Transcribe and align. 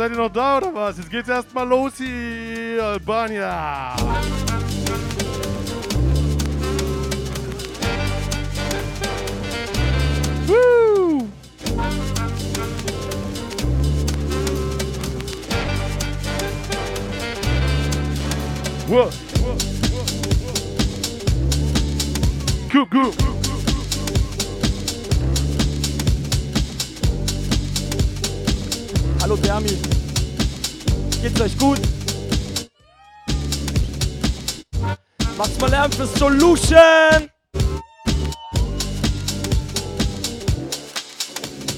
Seid 0.00 0.12
ihr 0.12 0.16
noch 0.16 0.32
da 0.32 0.56
oder 0.56 0.74
was? 0.74 0.96
Jetzt 0.96 1.10
geht's 1.10 1.28
erstmal 1.28 1.68
los 1.68 1.98
hier, 1.98 2.82
Albania. 2.82 3.94
Woo! 10.46 11.28
Whoa. 18.88 19.10
Cool, 22.72 22.86
cool. 22.90 23.39
Hallo 29.30 29.40
Dermi. 29.42 29.68
Geht's 31.22 31.40
euch 31.40 31.56
gut? 31.56 31.78
Macht's 35.38 35.60
mal 35.60 35.70
Lärm 35.70 35.92
für 35.92 36.04
Solution! 36.04 37.30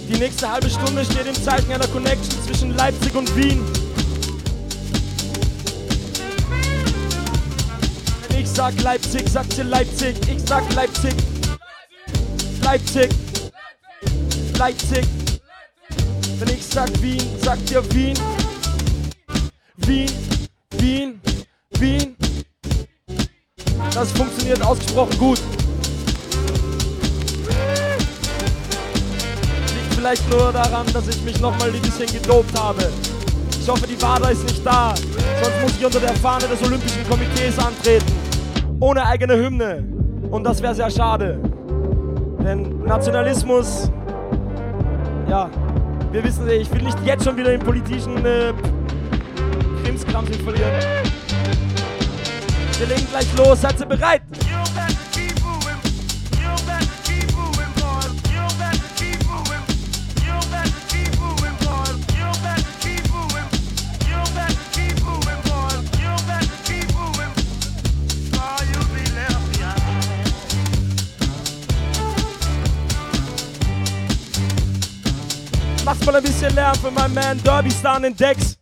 Die 0.08 0.18
nächste 0.18 0.50
halbe 0.50 0.70
Stunde 0.70 1.04
steht 1.04 1.26
im 1.26 1.34
Zeichen 1.34 1.70
einer 1.70 1.86
Connection 1.88 2.42
zwischen 2.42 2.74
Leipzig 2.74 3.14
und 3.14 3.36
Wien. 3.36 3.62
Wenn 8.28 8.40
ich 8.40 8.48
sag 8.48 8.80
Leipzig, 8.80 9.28
sagt 9.28 9.58
ihr 9.58 9.64
Leipzig. 9.64 10.16
Ich 10.26 10.42
sag 10.48 10.72
Leipzig. 10.72 11.14
Leipzig. 12.62 13.10
Leipzig. 14.56 15.21
Wenn 16.38 16.48
ich 16.48 16.66
sag 16.66 16.90
Wien, 17.02 17.22
sagt 17.38 17.70
ihr 17.70 17.82
Wien. 17.94 18.18
Wien, 19.76 20.10
Wien, 20.78 21.20
Wien. 21.78 22.16
Das 23.94 24.12
funktioniert 24.12 24.64
ausgesprochen 24.64 25.18
gut. 25.18 25.40
Liegt 29.74 29.94
vielleicht 29.94 30.30
nur 30.30 30.52
daran, 30.52 30.86
dass 30.92 31.08
ich 31.08 31.22
mich 31.22 31.40
nochmal 31.40 31.70
ein 31.70 31.80
bisschen 31.82 32.06
gedopt 32.06 32.58
habe. 32.58 32.88
Ich 33.60 33.68
hoffe, 33.68 33.86
die 33.86 34.00
Wader 34.02 34.30
ist 34.30 34.44
nicht 34.44 34.64
da. 34.64 34.94
Sonst 34.96 35.62
muss 35.62 35.72
ich 35.78 35.84
unter 35.84 36.00
der 36.00 36.14
Fahne 36.14 36.46
des 36.48 36.62
Olympischen 36.62 37.08
Komitees 37.08 37.58
antreten. 37.58 38.12
Ohne 38.80 39.06
eigene 39.06 39.36
Hymne. 39.36 39.84
Und 40.30 40.44
das 40.44 40.60
wäre 40.62 40.74
sehr 40.74 40.90
schade. 40.90 41.38
Denn 42.44 42.82
Nationalismus, 42.84 43.90
ja, 45.28 45.48
wir 46.12 46.22
wissen, 46.22 46.48
ich 46.48 46.70
will 46.70 46.82
nicht 46.82 46.98
jetzt 47.04 47.24
schon 47.24 47.36
wieder 47.36 47.54
im 47.54 47.60
politischen 47.60 48.24
äh, 48.24 48.52
Krimskrams 49.82 50.36
verlieren. 50.36 50.72
Wir 52.78 52.86
legen 52.86 53.06
gleich 53.10 53.36
los, 53.36 53.60
seid 53.62 53.80
ihr 53.80 53.86
bereit? 53.86 54.22
Macht 76.02 76.14
mal 76.14 76.18
ein 76.18 76.24
bisschen 76.24 76.52
Lärm 76.56 76.74
für 76.74 76.90
meinen 76.90 77.14
Man 77.14 77.40
Derby 77.44 77.70
Star 77.70 77.94
an 77.94 78.02
den 78.02 78.16
Decks. 78.16 78.56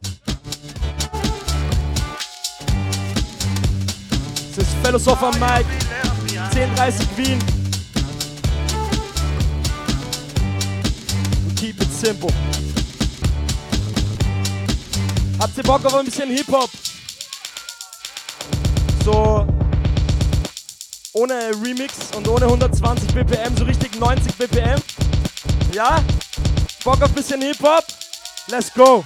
Das 4.54 4.58
ist 4.58 4.76
Philosopher 4.82 5.30
Mike, 5.38 5.64
1030 6.54 7.08
Wien. 7.16 7.38
Keep 11.56 11.80
it 11.80 11.90
simple. 11.90 12.30
Habt 15.38 15.56
ihr 15.56 15.62
Bock 15.62 15.82
auf 15.86 15.94
ein 15.94 16.04
bisschen 16.04 16.28
Hip-Hop? 16.28 16.68
So 19.02 19.46
ohne 21.14 21.52
Remix 21.64 21.94
und 22.14 22.28
ohne 22.28 22.44
120 22.44 23.14
BPM, 23.14 23.56
so 23.56 23.64
richtig 23.64 23.98
90 23.98 24.34
BPM. 24.34 24.78
Ja? 25.72 26.04
Bock 26.82 27.02
auf 27.02 27.12
bisschen 27.12 27.42
Hip-Hop? 27.42 27.84
Let's 28.48 28.72
go! 28.72 29.04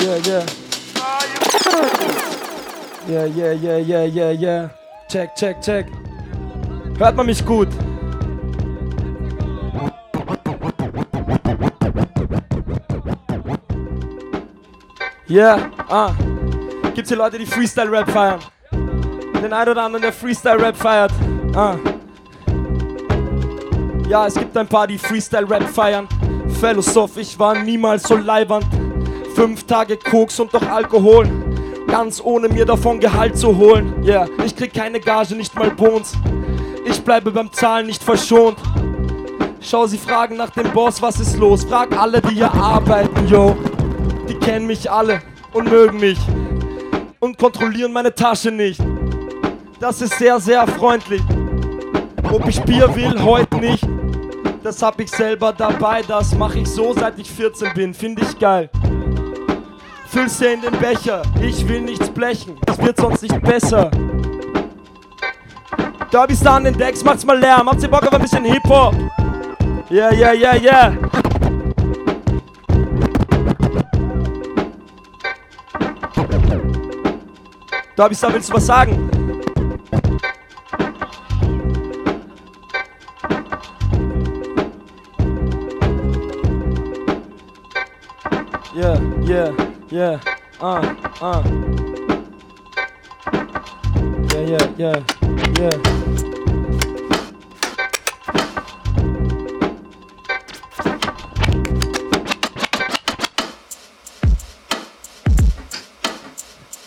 Yeah, 0.00 0.16
yeah. 0.26 0.46
Yeah, 3.06 3.24
yeah, 3.26 3.52
yeah, 3.52 3.76
yeah, 3.78 4.04
yeah, 4.04 4.30
yeah. 4.30 4.68
Check, 5.08 5.36
check, 5.36 5.62
check. 5.62 5.86
Hört 6.98 7.14
man 7.16 7.26
mich 7.26 7.44
gut? 7.44 7.68
Yeah, 15.28 15.70
ah. 15.88 16.12
Gibt's 16.94 17.08
hier 17.08 17.18
Leute, 17.18 17.38
die 17.38 17.46
Freestyle-Rap 17.46 18.10
feiern? 18.10 18.40
Den 18.72 19.52
einen 19.52 19.70
oder 19.70 19.84
anderen, 19.84 20.02
der 20.02 20.12
Freestyle-Rap 20.12 20.76
feiert. 20.76 21.12
Ah. 21.54 21.76
Ja, 24.08 24.26
es 24.26 24.34
gibt 24.34 24.56
ein 24.56 24.66
paar, 24.66 24.88
die 24.88 24.98
Freestyle-Rap 24.98 25.68
feiern. 25.68 26.08
Philosoph, 26.60 27.16
ich 27.16 27.38
war 27.38 27.54
niemals 27.62 28.02
so 28.02 28.16
leibernd. 28.16 28.66
Fünf 29.34 29.64
Tage 29.64 29.96
Koks 29.96 30.40
und 30.40 30.52
doch 30.52 30.68
Alkohol. 30.68 31.28
Ganz 31.86 32.20
ohne 32.22 32.48
mir 32.48 32.64
davon 32.64 32.98
Gehalt 32.98 33.38
zu 33.38 33.56
holen. 33.56 34.02
Yeah, 34.04 34.26
ich 34.44 34.56
krieg 34.56 34.74
keine 34.74 34.98
Gage, 34.98 35.36
nicht 35.36 35.54
mal 35.54 35.70
Bons. 35.70 36.14
Ich 36.86 37.00
bleibe 37.02 37.30
beim 37.30 37.52
Zahlen 37.52 37.86
nicht 37.86 38.02
verschont. 38.02 38.56
Schau, 39.60 39.86
sie 39.86 39.98
fragen 39.98 40.36
nach 40.36 40.50
dem 40.50 40.70
Boss, 40.72 41.00
was 41.00 41.20
ist 41.20 41.38
los? 41.38 41.64
Frag 41.64 41.96
alle, 41.96 42.20
die 42.20 42.34
hier 42.34 42.52
arbeiten, 42.52 43.28
yo. 43.28 43.56
Die 44.28 44.34
kennen 44.34 44.66
mich 44.66 44.90
alle 44.90 45.22
und 45.52 45.70
mögen 45.70 46.00
mich. 46.00 46.18
Und 47.20 47.38
kontrollieren 47.38 47.92
meine 47.92 48.14
Tasche 48.14 48.50
nicht. 48.50 48.80
Das 49.80 50.00
ist 50.00 50.18
sehr, 50.18 50.40
sehr 50.40 50.66
freundlich. 50.66 51.22
Ob 52.34 52.48
ich 52.48 52.60
Bier 52.62 52.92
will, 52.96 53.22
heute 53.22 53.58
nicht. 53.58 53.86
Das 54.64 54.82
hab 54.82 55.00
ich 55.00 55.08
selber 55.08 55.52
dabei, 55.52 56.02
das 56.02 56.34
mach 56.34 56.52
ich 56.56 56.66
so, 56.66 56.92
seit 56.92 57.16
ich 57.16 57.30
14 57.30 57.72
bin. 57.74 57.94
Find 57.94 58.20
ich 58.20 58.36
geil. 58.36 58.68
Füllst 60.08 60.40
dir 60.40 60.52
in 60.52 60.60
den 60.60 60.76
Becher, 60.80 61.22
ich 61.40 61.68
will 61.68 61.82
nichts 61.82 62.10
blechen. 62.10 62.58
Es 62.66 62.76
wird 62.78 62.96
sonst 62.96 63.22
nicht 63.22 63.40
besser. 63.40 63.88
Derby 66.10 66.34
Star 66.34 66.56
an 66.56 66.64
den 66.64 66.76
Decks, 66.76 67.04
macht's 67.04 67.24
mal 67.24 67.38
Lärm. 67.38 67.70
Habt 67.70 67.80
ihr 67.84 67.88
Bock 67.88 68.02
auf 68.02 68.12
ein 68.12 68.22
bisschen 68.22 68.44
Hip-Hop? 68.44 68.96
Yeah, 69.88 70.12
yeah, 70.12 70.32
yeah, 70.32 70.56
yeah. 70.56 70.92
Derby 77.96 78.14
Star, 78.16 78.34
willst 78.34 78.50
du 78.50 78.54
was 78.54 78.66
sagen? 78.66 79.03
Yeah, 88.74 88.98
yeah, 89.22 89.52
yeah, 89.88 90.20
uh, 90.60 90.82
uh. 91.20 91.42
Yeah, 94.32 94.40
yeah, 94.40 94.66
yeah, 94.76 95.04
yeah. 95.60 95.70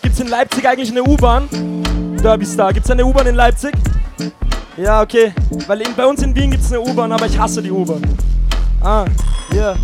Gibt's 0.02 0.20
in 0.20 0.28
Leipzig 0.28 0.66
eigentlich 0.66 0.90
eine 0.90 1.02
U-Bahn? 1.02 1.48
Derby 2.22 2.44
Star, 2.44 2.74
gibt's 2.74 2.90
eine 2.90 3.06
U-Bahn 3.06 3.28
in 3.28 3.34
Leipzig? 3.34 3.72
Ja, 4.76 5.00
okay. 5.00 5.32
Weil 5.66 5.80
in, 5.80 5.94
bei 5.94 6.04
uns 6.04 6.22
in 6.22 6.36
Wien 6.36 6.50
gibt's 6.50 6.70
eine 6.70 6.82
U-Bahn, 6.82 7.10
aber 7.12 7.24
ich 7.24 7.38
hasse 7.38 7.62
die 7.62 7.70
U-Bahn. 7.70 8.02
Ah, 8.82 9.06
yeah. 9.54 9.74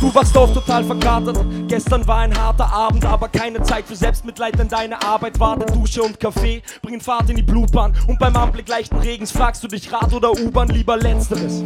Du 0.00 0.14
wachst 0.14 0.36
auf 0.36 0.54
total 0.54 0.84
verkatert. 0.84 1.44
Gestern 1.66 2.06
war 2.06 2.18
ein 2.18 2.36
harter 2.36 2.72
Abend, 2.72 3.04
aber 3.04 3.28
keine 3.28 3.60
Zeit 3.62 3.84
für 3.84 3.96
Selbstmitleid, 3.96 4.56
denn 4.56 4.68
deine 4.68 5.02
Arbeit 5.02 5.40
wartet. 5.40 5.74
Dusche 5.74 6.02
und 6.02 6.20
Kaffee 6.20 6.62
bringen 6.82 7.00
Fahrt 7.00 7.28
in 7.30 7.36
die 7.36 7.42
Blutbahn. 7.42 7.92
Und 8.06 8.18
beim 8.20 8.36
Anblick 8.36 8.68
leichten 8.68 8.98
Regens 8.98 9.32
fragst 9.32 9.64
du 9.64 9.66
dich 9.66 9.92
Rad 9.92 10.12
oder 10.12 10.30
U-Bahn, 10.30 10.68
lieber 10.68 10.96
Letzteres. 10.96 11.64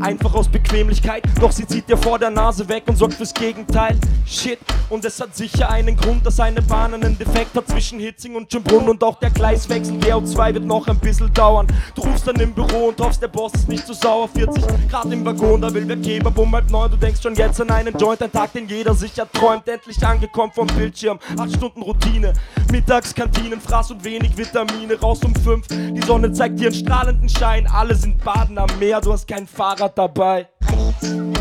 Einfach 0.00 0.34
aus 0.34 0.48
Bequemlichkeit, 0.48 1.24
doch 1.40 1.50
sie 1.50 1.66
zieht 1.66 1.88
dir 1.88 1.96
vor 1.96 2.20
der 2.20 2.30
Nase 2.30 2.68
weg 2.68 2.84
und 2.86 2.96
sorgt 2.96 3.14
fürs 3.14 3.34
Gegenteil. 3.34 3.98
Shit, 4.26 4.60
und 4.90 5.04
es 5.04 5.20
hat 5.20 5.34
sicher 5.34 5.70
einen 5.70 5.96
Grund, 5.96 6.24
dass 6.26 6.40
eine 6.40 6.62
Bahn 6.62 6.94
einen 6.94 7.18
Defekt 7.18 7.54
hat 7.56 7.68
zwischen 7.68 7.98
Hitzing 7.98 8.36
und 8.36 8.50
Schönbrunn 8.50 8.88
und 8.88 9.02
auch 9.02 9.18
der 9.18 9.30
Gleiswechsel 9.30 9.96
GO2 9.96 10.54
wird 10.54 10.64
noch 10.64 10.86
ein 10.86 10.98
bisschen 10.98 11.32
dauern. 11.32 11.66
Du 11.94 12.02
rufst 12.02 12.26
dann 12.26 12.36
im 12.36 12.52
Büro 12.52 12.88
und 12.88 13.00
hoffst, 13.00 13.22
der 13.22 13.28
Boss 13.28 13.52
ist 13.54 13.68
nicht 13.68 13.86
zu 13.86 13.94
so 13.94 14.00
sauer. 14.00 14.28
40 14.28 14.64
Grad 14.88 15.06
im 15.06 15.24
Waggon, 15.24 15.60
da 15.60 15.72
will 15.72 15.86
wer 15.88 15.96
Kebab 15.96 16.38
um 16.38 16.54
halb 16.54 16.70
neun. 16.70 16.90
Du 16.90 16.96
denkst 16.96 17.22
schon 17.22 17.34
jetzt 17.34 17.60
an 17.60 17.70
einen 17.70 17.96
Joint, 17.98 18.22
ein 18.22 18.30
Tag, 18.30 18.52
den 18.52 18.68
jeder 18.68 18.94
sich 18.94 19.18
erträumt. 19.18 19.66
Endlich 19.68 20.04
angekommen 20.06 20.52
vom 20.52 20.66
Bildschirm, 20.68 21.18
8 21.38 21.56
Stunden 21.56 21.82
Routine. 21.82 22.32
Mittagskantinen, 22.70 23.60
Fraß 23.60 23.92
und 23.92 24.04
wenig 24.04 24.36
Vitamine. 24.36 24.98
Raus 25.00 25.20
um 25.24 25.34
5, 25.34 25.66
die 25.68 26.02
Sonne 26.02 26.32
zeigt 26.32 26.60
dir 26.60 26.68
einen 26.68 26.76
strahlenden 26.76 27.28
Schein. 27.28 27.66
Alle 27.66 27.94
sind 27.94 28.22
baden 28.22 28.58
am 28.58 28.68
Meer, 28.78 29.00
du 29.00 29.12
hast 29.12 29.26
kein 29.26 29.46
Fahrrad 29.46 29.96
dabei. 29.98 30.48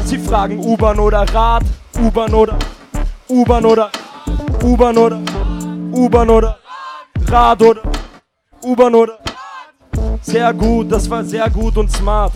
Sie 0.05 0.17
fragen 0.17 0.59
U-Bahn 0.59 0.99
oder 0.99 1.21
Rad, 1.33 1.63
U-Bahn 1.97 2.33
oder 2.33 2.57
U-Bahn 3.27 3.65
oder 3.65 3.89
U-Bahn 4.63 4.97
oder 4.97 5.19
U-Bahn 5.91 6.29
oder 6.29 6.59
Rad 7.27 7.61
oder 7.61 7.81
U-Bahn 8.63 8.93
oder 8.93 9.17
sehr 10.21 10.53
gut, 10.53 10.91
das 10.91 11.09
war 11.09 11.23
sehr 11.23 11.49
gut 11.49 11.75
und 11.77 11.91
smart. 11.91 12.33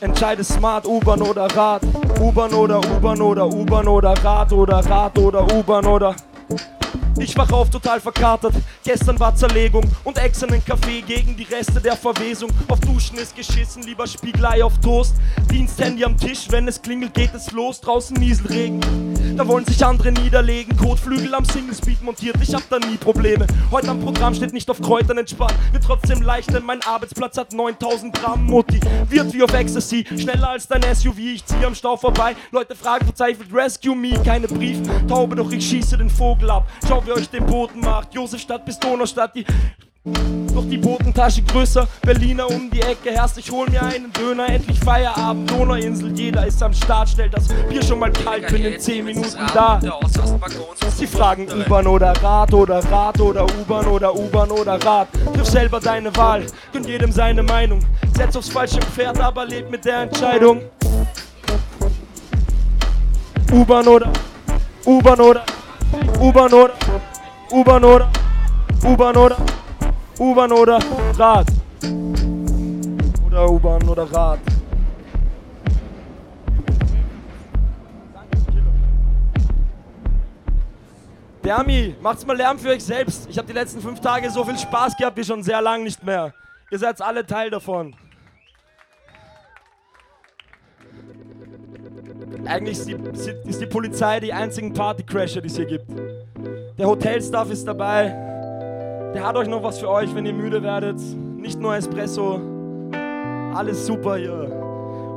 Entscheide 0.00 0.44
smart, 0.44 0.86
U-Bahn 0.86 1.20
oder 1.20 1.46
Rad. 1.46 1.82
U-Bahn 2.20 2.54
oder 2.54 2.78
U-Bahn 2.78 3.20
oder 3.20 3.46
U-Bahn 3.46 3.88
oder 3.88 4.14
Rad 4.24 4.52
oder 4.52 4.78
Rad 4.88 5.18
oder 5.18 5.52
U-Bahn 5.52 5.86
oder. 5.86 6.14
Ich 7.18 7.36
wach 7.36 7.50
auf 7.52 7.70
total 7.70 8.00
verkatert. 8.00 8.54
Gestern 8.82 9.18
war 9.20 9.34
Zerlegung 9.34 9.84
und 10.02 10.18
extra 10.18 10.48
einen 10.48 10.64
Kaffee 10.64 11.00
gegen 11.00 11.36
die 11.36 11.44
Reste 11.44 11.80
der 11.80 11.96
Verwesung. 11.96 12.50
Auf 12.68 12.80
Duschen 12.80 13.18
ist 13.18 13.36
geschissen, 13.36 13.82
lieber 13.84 14.06
Spiegelei 14.06 14.64
auf 14.64 14.78
Toast. 14.80 15.14
Diensthandy 15.50 16.04
am 16.04 16.16
Tisch, 16.16 16.46
wenn 16.50 16.66
es 16.66 16.82
klingelt, 16.82 17.14
geht 17.14 17.32
es 17.32 17.52
los. 17.52 17.80
Draußen 17.80 18.16
Nieselregen. 18.16 18.80
Da 19.36 19.46
wollen 19.46 19.64
sich 19.64 19.84
andere 19.84 20.10
niederlegen. 20.10 20.76
Kotflügel 20.76 21.34
am 21.34 21.44
Singlespeed 21.44 22.02
montiert, 22.02 22.36
ich 22.42 22.52
hab 22.52 22.68
da 22.68 22.78
nie 22.78 22.96
Probleme. 22.96 23.46
Heute 23.70 23.90
am 23.90 24.00
Programm 24.00 24.34
steht 24.34 24.52
nicht 24.52 24.68
auf 24.68 24.80
Kräutern 24.80 25.18
entspannt. 25.18 25.54
Wird 25.72 25.84
trotzdem 25.84 26.20
leicht, 26.20 26.52
denn 26.52 26.64
mein 26.64 26.82
Arbeitsplatz 26.82 27.38
hat 27.38 27.52
9000 27.52 28.12
Gramm 28.14 28.46
Mutti. 28.46 28.80
Wird 29.08 29.32
wie 29.32 29.42
auf 29.42 29.52
Ecstasy, 29.54 30.04
schneller 30.18 30.50
als 30.50 30.66
dein 30.66 30.82
SUV. 30.82 31.18
Ich 31.18 31.44
zieh 31.46 31.64
am 31.64 31.74
Stau 31.74 31.96
vorbei. 31.96 32.34
Leute 32.50 32.74
fragen 32.74 33.06
verzweifelt, 33.06 33.52
rescue 33.52 33.94
me. 33.94 34.20
Keine 34.24 34.48
Brieftaube, 34.48 35.36
doch 35.36 35.50
ich 35.52 35.64
schieße 35.68 35.96
den 35.96 36.10
Vogel 36.10 36.50
ab. 36.50 36.68
Schau, 36.86 37.03
wie 37.06 37.12
euch 37.12 37.28
den 37.28 37.46
Boden 37.46 37.80
macht. 37.80 38.14
Josefstadt 38.14 38.64
bis 38.64 38.78
Donaustadt, 38.78 39.34
die 39.34 39.44
doch 40.54 40.64
die 40.68 40.76
Bodentasche 40.76 41.42
größer, 41.42 41.88
Berliner 42.02 42.50
um 42.50 42.70
die 42.70 42.82
Ecke 42.82 43.10
herrscht, 43.10 43.38
ich 43.38 43.50
hol 43.50 43.68
mir 43.70 43.82
einen 43.82 44.12
Döner, 44.12 44.50
endlich 44.50 44.78
Feierabend, 44.78 45.50
Donauinsel, 45.50 46.12
jeder 46.14 46.46
ist 46.46 46.62
am 46.62 46.74
Start, 46.74 47.08
stellt 47.08 47.32
das 47.32 47.48
Bier 47.48 47.82
schon 47.82 47.98
mal 47.98 48.12
kalt, 48.12 48.46
bin 48.48 48.64
in 48.64 48.78
10 48.78 49.02
Minuten 49.02 49.38
da. 49.54 49.80
Sie 50.94 51.06
fragen 51.06 51.48
U-Bahn 51.50 51.86
oder 51.86 52.12
Rad 52.22 52.52
oder 52.52 52.84
Rad 52.90 53.18
oder 53.18 53.44
U-Bahn 53.44 53.86
oder 53.86 54.14
U-Bahn 54.14 54.50
oder 54.50 54.74
Rad. 54.84 55.08
Triff 55.34 55.46
selber 55.46 55.80
deine 55.80 56.14
Wahl, 56.16 56.44
gönn 56.72 56.84
jedem 56.84 57.10
seine 57.10 57.42
Meinung. 57.42 57.80
Setz 58.14 58.36
aufs 58.36 58.50
falsche 58.50 58.80
Pferd, 58.80 59.18
aber 59.18 59.46
leb 59.46 59.70
mit 59.70 59.86
der 59.86 60.02
Entscheidung. 60.02 60.60
U-Bahn 63.50 63.88
oder 63.88 64.12
U-Bahn 64.84 65.20
oder 65.20 65.44
U-Bahn 66.20 66.52
oder 66.52 66.74
U-Bahn 67.50 67.84
oder 67.84 68.10
U-Bahn 68.84 69.16
oder 69.16 69.36
U-Bahn 70.18 70.52
oder 70.52 70.78
Rad. 71.18 71.46
Oder 73.26 73.50
U-Bahn 73.50 73.88
oder 73.88 74.12
Rad. 74.12 74.38
Dermi, 81.44 81.94
macht's 82.00 82.24
mal 82.24 82.36
Lärm 82.36 82.58
für 82.58 82.70
euch 82.70 82.82
selbst. 82.82 83.28
Ich 83.28 83.36
habe 83.36 83.46
die 83.46 83.52
letzten 83.52 83.80
fünf 83.80 84.00
Tage 84.00 84.30
so 84.30 84.44
viel 84.44 84.58
Spaß 84.58 84.96
gehabt 84.96 85.16
wie 85.18 85.24
schon 85.24 85.42
sehr 85.42 85.60
lang 85.60 85.82
nicht 85.82 86.02
mehr. 86.02 86.32
Ihr 86.70 86.78
seid 86.78 87.00
alle 87.02 87.26
Teil 87.26 87.50
davon. 87.50 87.94
Eigentlich 92.46 92.78
ist 92.78 92.88
die, 92.88 92.96
ist 93.48 93.60
die 93.60 93.66
Polizei 93.66 94.20
die 94.20 94.32
einzigen 94.32 94.72
Partycrasher, 94.72 95.40
die 95.40 95.48
es 95.48 95.56
hier 95.56 95.64
gibt. 95.64 95.86
Der 96.78 96.86
Hotelstaff 96.86 97.50
ist 97.50 97.66
dabei. 97.66 98.08
Der 99.14 99.24
hat 99.24 99.36
euch 99.36 99.48
noch 99.48 99.62
was 99.62 99.78
für 99.78 99.88
euch, 99.88 100.14
wenn 100.14 100.26
ihr 100.26 100.34
müde 100.34 100.62
werdet. 100.62 101.00
Nicht 101.36 101.58
nur 101.60 101.74
Espresso. 101.74 102.40
Alles 103.54 103.86
super 103.86 104.16
hier. 104.16 104.34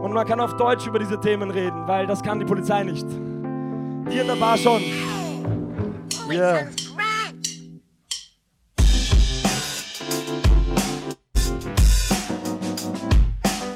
Und 0.01 0.13
man 0.13 0.25
kann 0.25 0.39
auf 0.39 0.55
Deutsch 0.57 0.85
über 0.87 0.99
diese 0.99 1.19
Themen 1.19 1.49
reden, 1.49 1.87
weil 1.87 2.05
das 2.07 2.21
kann 2.21 2.39
die 2.39 2.45
Polizei 2.45 2.83
nicht. 2.83 3.07
Die 3.07 4.19
in 4.19 4.27
der 4.27 4.35
Bar 4.35 4.57
schon. 4.57 4.81
Yeah. 6.29 6.67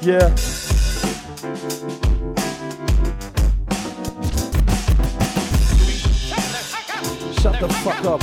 Yeah. 0.04 0.61
The 7.62 7.68
fuck 7.74 8.04
up. 8.04 8.20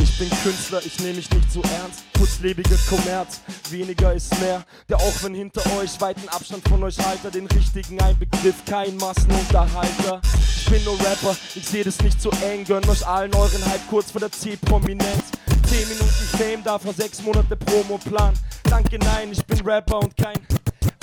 Ich 0.00 0.18
bin 0.18 0.30
Künstler, 0.42 0.80
ich 0.84 0.98
nehme 1.00 1.14
mich 1.14 1.30
nicht 1.30 1.52
zu 1.52 1.62
ernst. 1.62 2.04
Kurzlebiger 2.16 2.76
Kommerz, 2.88 3.40
weniger 3.70 4.14
ist 4.14 4.38
mehr. 4.40 4.64
Der 4.88 4.96
auch 4.96 5.22
wenn 5.22 5.34
hinter 5.34 5.60
euch 5.78 6.00
weiten 6.00 6.26
Abstand 6.30 6.66
von 6.66 6.82
euch 6.82 6.98
halter, 6.98 7.30
den 7.30 7.46
richtigen 7.46 8.00
Einbegriff, 8.00 8.64
kein 8.64 8.96
Massenunterhalter. 8.96 10.22
Ich 10.56 10.64
bin 10.70 10.82
nur 10.84 10.98
Rapper, 11.00 11.36
ich 11.54 11.66
sehe 11.66 11.84
das 11.84 12.00
nicht 12.00 12.20
so 12.20 12.30
eng, 12.42 12.64
gönn 12.64 12.88
euch 12.88 13.06
allen 13.06 13.34
euren 13.34 13.64
Hype 13.66 13.86
kurz 13.90 14.10
vor 14.10 14.20
der 14.20 14.32
C-Prominenz. 14.32 15.24
10 15.68 15.86
Minuten 15.88 16.28
Fame, 16.38 16.64
davor 16.64 16.94
6 16.94 17.22
Monate 17.22 17.56
Promo-Plan. 17.56 18.32
Danke, 18.64 18.98
nein, 18.98 19.30
ich 19.32 19.44
bin 19.44 19.60
Rapper 19.60 19.98
und 19.98 20.16
kein 20.16 20.36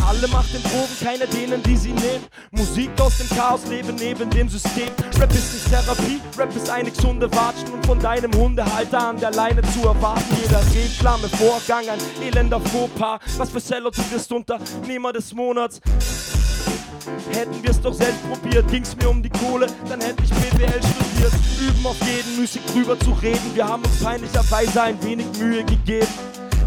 alle 0.05 0.27
machten 0.27 0.61
Drogen, 0.63 0.95
keine 1.01 1.27
denen, 1.27 1.61
die 1.63 1.75
sie 1.75 1.91
nehmen. 1.91 2.25
Musik 2.51 2.91
aus 2.99 3.17
dem 3.17 3.29
Chaos, 3.35 3.61
leben 3.67 3.95
neben 3.95 4.29
dem 4.29 4.47
System. 4.47 4.89
Rap 5.19 5.31
ist 5.33 5.53
nicht 5.53 5.69
Therapie, 5.69 6.21
Rap 6.37 6.55
ist 6.55 6.69
eine 6.69 6.91
gesunde 6.91 7.31
Watschen 7.31 7.73
und 7.73 7.85
von 7.85 7.99
deinem 7.99 8.31
Hundehalter 8.33 9.09
an 9.09 9.19
der 9.19 9.31
Leine 9.31 9.61
zu 9.73 9.87
erwarten. 9.87 10.23
Jeder 10.41 10.61
Reklame, 10.73 11.27
Vorgang, 11.29 11.89
ein 11.89 11.99
elender 12.21 12.59
Fauxpas. 12.59 13.19
Was 13.37 13.49
für 13.49 13.59
Seller 13.59 13.91
du 13.91 14.01
wirst 14.11 14.31
Unternehmer 14.31 15.11
des 15.11 15.33
Monats. 15.33 15.81
Hätten 17.31 17.61
wir 17.61 17.69
es 17.69 17.81
doch 17.81 17.93
selbst 17.93 18.21
probiert, 18.29 18.67
ging's 18.69 18.95
mir 18.95 19.09
um 19.09 19.21
die 19.21 19.29
Kohle, 19.29 19.67
dann 19.87 20.01
hätte 20.01 20.23
ich 20.23 20.29
BWL 20.29 20.81
studiert. 20.81 21.33
Üben 21.61 21.85
auf 21.85 21.97
jeden 22.01 22.39
Musik 22.39 22.65
drüber 22.67 22.99
zu 22.99 23.11
reden, 23.11 23.51
wir 23.53 23.67
haben 23.67 23.83
uns 23.83 24.03
peinlicherweise 24.03 24.81
ein 24.81 25.03
wenig 25.03 25.25
Mühe 25.39 25.63
gegeben. 25.63 26.07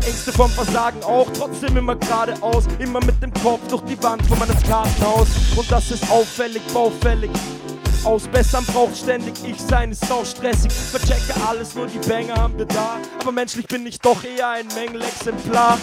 Ängste 0.08 0.32
vom 0.32 0.50
Versagen 0.50 1.02
auch, 1.02 1.28
trotzdem 1.36 1.76
immer 1.76 1.94
geradeaus. 1.94 2.64
Immer 2.78 3.04
mit 3.04 3.22
dem 3.22 3.32
Kopf 3.34 3.60
durch 3.68 3.82
die 3.82 4.02
Wand 4.02 4.24
von 4.26 4.38
meines 4.38 4.62
Kartenhaus. 4.62 5.28
Und 5.54 5.70
das 5.70 5.90
ist 5.90 6.10
auffällig, 6.10 6.62
baufällig. 6.72 7.30
Ausbessern 8.04 8.64
braucht 8.64 8.96
ständig 8.96 9.34
ich 9.44 9.60
sein, 9.60 9.90
ist 9.90 10.10
auch 10.10 10.24
stressig. 10.24 10.72
Verchecke 10.72 11.34
alles, 11.46 11.74
nur 11.74 11.88
die 11.88 11.98
Banger 12.08 12.36
haben 12.36 12.56
wir 12.56 12.64
da. 12.64 12.96
Aber 13.20 13.32
menschlich 13.32 13.66
bin 13.66 13.86
ich 13.86 13.98
doch 13.98 14.24
eher 14.24 14.48
ein 14.48 14.66
Mängelexemplar. 14.74 15.76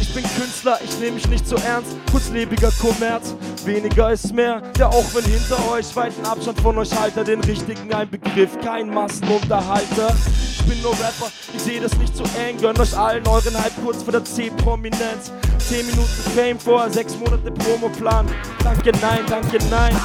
Ich 0.00 0.12
bin 0.12 0.24
Künstler, 0.24 0.80
ich 0.82 0.98
nehme 0.98 1.12
mich 1.12 1.28
nicht 1.28 1.46
so 1.46 1.54
ernst. 1.54 1.92
Kurzlebiger 2.10 2.72
Kommerz, 2.80 3.36
weniger 3.64 4.10
ist 4.10 4.34
mehr. 4.34 4.60
Der 4.76 4.88
auch 4.88 5.04
wenn 5.14 5.24
hinter 5.24 5.70
euch 5.70 5.94
weiten 5.94 6.26
Abstand 6.26 6.60
von 6.60 6.78
euch 6.78 6.92
halter, 6.98 7.22
den 7.22 7.40
richtigen 7.44 7.94
ein 7.94 8.10
Begriff, 8.10 8.58
kein 8.60 8.92
Massenunterhalter. 8.92 10.16
Ich 10.62 10.68
bin 10.68 10.82
nur 10.82 10.92
Rapper, 10.92 11.30
ich 11.54 11.60
sehe 11.60 11.80
das 11.80 11.96
nicht 11.98 12.16
so 12.16 12.22
eng. 12.38 12.56
Gönn 12.58 12.78
euch 12.78 12.96
allen 12.96 13.26
euren 13.26 13.60
Hype 13.62 13.74
kurz 13.82 14.02
vor 14.04 14.12
der 14.12 14.24
C-Prominenz. 14.24 15.32
10 15.58 15.86
Minuten 15.86 16.06
Fame 16.36 16.58
vor, 16.58 16.88
6 16.88 17.16
Monate 17.16 17.50
Promoplan. 17.50 18.28
Danke, 18.62 18.92
nein, 19.00 19.24
danke, 19.28 19.58
nein. 19.70 19.96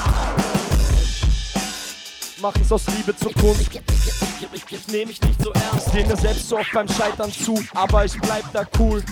Machen's 2.41 2.71
aus 2.71 2.87
Liebe 2.87 3.15
zur 3.15 3.33
Kunst. 3.33 3.69
Ich 4.69 4.87
nehme 4.87 5.05
mich 5.07 5.21
nicht 5.21 5.43
so 5.43 5.51
ernst, 5.51 5.91
sehe 5.91 6.07
mir 6.07 6.17
selbst 6.17 6.49
so 6.49 6.57
oft 6.57 6.71
beim 6.73 6.87
Scheitern 6.87 7.31
zu, 7.31 7.63
aber 7.75 8.05
ich 8.05 8.19
bleib 8.19 8.51
da 8.51 8.65
cool. 8.79 9.03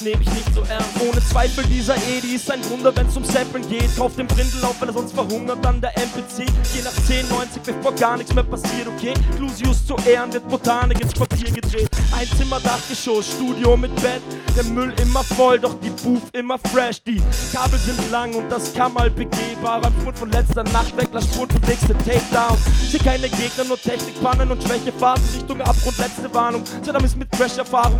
Ich 0.00 0.06
nehm 0.06 0.18
mich 0.18 0.30
nicht 0.30 0.54
so 0.54 0.62
ernst. 0.62 0.88
Ohne 1.00 1.20
Zweifel, 1.24 1.64
dieser 1.64 1.96
Edi 1.96 2.34
ist 2.34 2.50
ein 2.50 2.60
Wunder, 2.70 2.94
wenn's 2.96 3.16
um 3.16 3.24
Samplen 3.24 3.66
geht. 3.68 3.94
Kauft 3.96 4.18
den 4.18 4.26
Brindel 4.26 4.64
auf, 4.64 4.80
weil 4.80 4.88
er 4.88 4.94
sonst 4.94 5.12
verhungert 5.12 5.64
an 5.66 5.80
der 5.80 5.96
MPC. 5.96 6.48
Je 6.74 6.82
nach 6.82 6.92
10, 7.06 7.28
90, 7.28 7.62
bevor 7.62 7.94
gar 7.94 8.16
nichts 8.16 8.34
mehr 8.34 8.44
passiert, 8.44 8.86
okay? 8.86 9.14
Clusius 9.36 9.86
zu 9.86 9.96
Ehren 10.06 10.32
wird 10.32 10.48
Botanik 10.48 11.00
ins 11.00 11.12
Papier 11.12 11.50
gedreht. 11.50 11.88
Ein 12.16 12.26
Zimmer, 12.38 12.60
Dachgeschoss, 12.60 13.26
Studio 13.26 13.76
mit 13.76 13.94
Bett. 13.96 14.22
Der 14.56 14.64
Müll 14.64 14.92
immer 15.02 15.22
voll, 15.22 15.58
doch 15.58 15.74
die 15.80 15.90
Booth 15.90 16.34
immer 16.34 16.58
fresh. 16.58 17.02
Die 17.02 17.22
Kabel 17.52 17.78
sind 17.78 18.10
lang 18.10 18.34
und 18.34 18.48
das 18.50 18.72
kann 18.72 18.92
mal 18.92 19.10
begehbar. 19.10 19.80
Beim 19.80 19.92
Spurt 20.00 20.18
von 20.18 20.30
letzter 20.30 20.64
Nacht 20.64 20.96
weg, 20.96 21.08
lass 21.12 21.24
Spurt 21.24 21.52
und 21.54 21.66
nächste 21.68 21.96
Takedown. 21.98 22.56
Sie 22.90 22.98
keine 22.98 23.28
Gegner, 23.28 23.64
nur 23.64 23.80
Technikpannen 23.80 24.50
und 24.50 24.62
Schwächefahrten 24.62 25.24
Richtung 25.34 25.60
Abgrund, 25.60 25.98
letzte 25.98 26.32
Warnung. 26.32 26.62
Saddam 26.82 27.04
ist 27.04 27.16
mit 27.16 27.30
Crash-Erfahrung. 27.32 27.98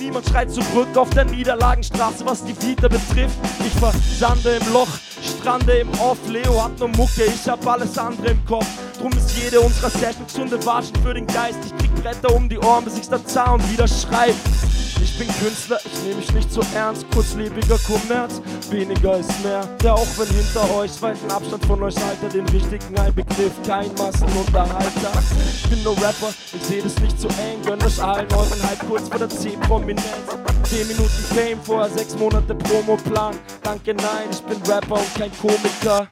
Niemand 0.00 0.26
schreit 0.28 0.50
zurück 0.50 0.96
auf 0.96 1.10
der 1.10 1.24
Niederlagenstraße, 1.24 2.24
was 2.24 2.44
die 2.44 2.60
Vita 2.60 2.88
betrifft. 2.88 3.36
Ich 3.64 3.72
versande 3.74 4.56
im 4.56 4.72
Loch, 4.72 4.88
strande 5.22 5.78
im 5.78 5.90
Off. 6.00 6.18
Leo 6.28 6.62
hat 6.62 6.78
nur 6.78 6.88
Mucke, 6.88 7.24
ich 7.24 7.48
hab 7.48 7.66
alles 7.66 7.96
andere 7.98 8.28
im 8.28 8.44
Kopf. 8.44 8.66
Drum 8.98 9.12
ist 9.12 9.36
jede 9.36 9.60
unserer 9.60 9.90
Sessions 9.90 10.32
gesunde 10.32 10.64
Watschen 10.64 10.96
für 11.02 11.14
den 11.14 11.26
Geist. 11.26 11.58
Ich 11.66 11.76
krieg 11.76 11.94
Bretter 12.02 12.34
um 12.34 12.48
die 12.48 12.58
Ohren, 12.58 12.84
bis 12.84 12.98
ich's 12.98 13.08
dann 13.08 13.24
zah 13.26 13.52
und 13.52 13.70
wieder 13.70 13.88
schreib. 13.88 14.34
Bin 15.20 15.28
Künstler, 15.34 15.78
ich 15.84 16.02
nehme 16.02 16.16
mich 16.16 16.32
nicht 16.32 16.50
so 16.50 16.62
ernst. 16.74 17.04
Kurzlebiger 17.10 17.76
Kommerz, 17.86 18.40
weniger 18.70 19.18
ist 19.18 19.44
mehr. 19.44 19.68
Ja, 19.82 19.92
auch 19.92 20.06
wenn 20.16 20.28
hinter 20.28 20.74
euch 20.74 21.02
weit 21.02 21.18
ein 21.22 21.30
Abstand 21.30 21.62
von 21.66 21.82
euch 21.82 21.94
Alter 22.02 22.30
den 22.30 22.48
richtigen 22.48 22.98
Einbegriff, 22.98 23.52
kein 23.66 23.92
Massenunterhalter. 23.96 25.12
Ich 25.52 25.68
bin 25.68 25.82
nur 25.82 25.94
Rapper, 25.98 26.30
ich 26.54 26.62
sehe 26.62 26.82
das 26.82 26.98
nicht 27.00 27.20
so 27.20 27.28
eng. 27.28 27.60
Gönnt 27.66 27.84
euch 27.84 28.02
allen 28.02 28.32
euren 28.32 28.62
Hype 28.62 28.88
kurz 28.88 29.10
vor 29.10 29.18
der 29.18 29.28
C-Prominenz. 29.28 30.02
10 30.62 30.88
Minuten 30.88 31.24
Fame, 31.34 31.60
vorher 31.64 31.90
6 31.90 32.16
Monate 32.16 32.54
Promoplan. 32.54 33.38
Danke, 33.62 33.92
nein, 33.92 34.30
ich 34.30 34.40
bin 34.40 34.56
Rapper 34.72 34.94
und 34.94 35.14
kein 35.16 35.32
Komiker. 35.36 36.08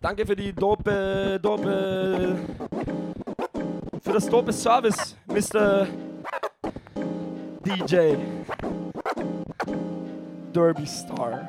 Danke 0.00 0.24
für 0.24 0.36
die 0.36 0.54
dope, 0.54 1.38
dope, 1.42 2.38
für 4.02 4.12
das 4.12 4.26
dope 4.28 4.52
Service, 4.52 5.16
Mr. 5.26 5.86
DJ. 7.64 8.16
Derby 10.52 10.86
Star. 10.86 11.48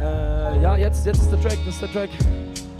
Äh, 0.00 0.60
ja, 0.60 0.76
jetzt, 0.76 1.06
jetzt 1.06 1.22
ist 1.22 1.30
der 1.30 1.40
Track, 1.40 1.58
das 1.64 1.74
ist 1.74 1.82
der 1.82 1.92
Track. 1.92 2.10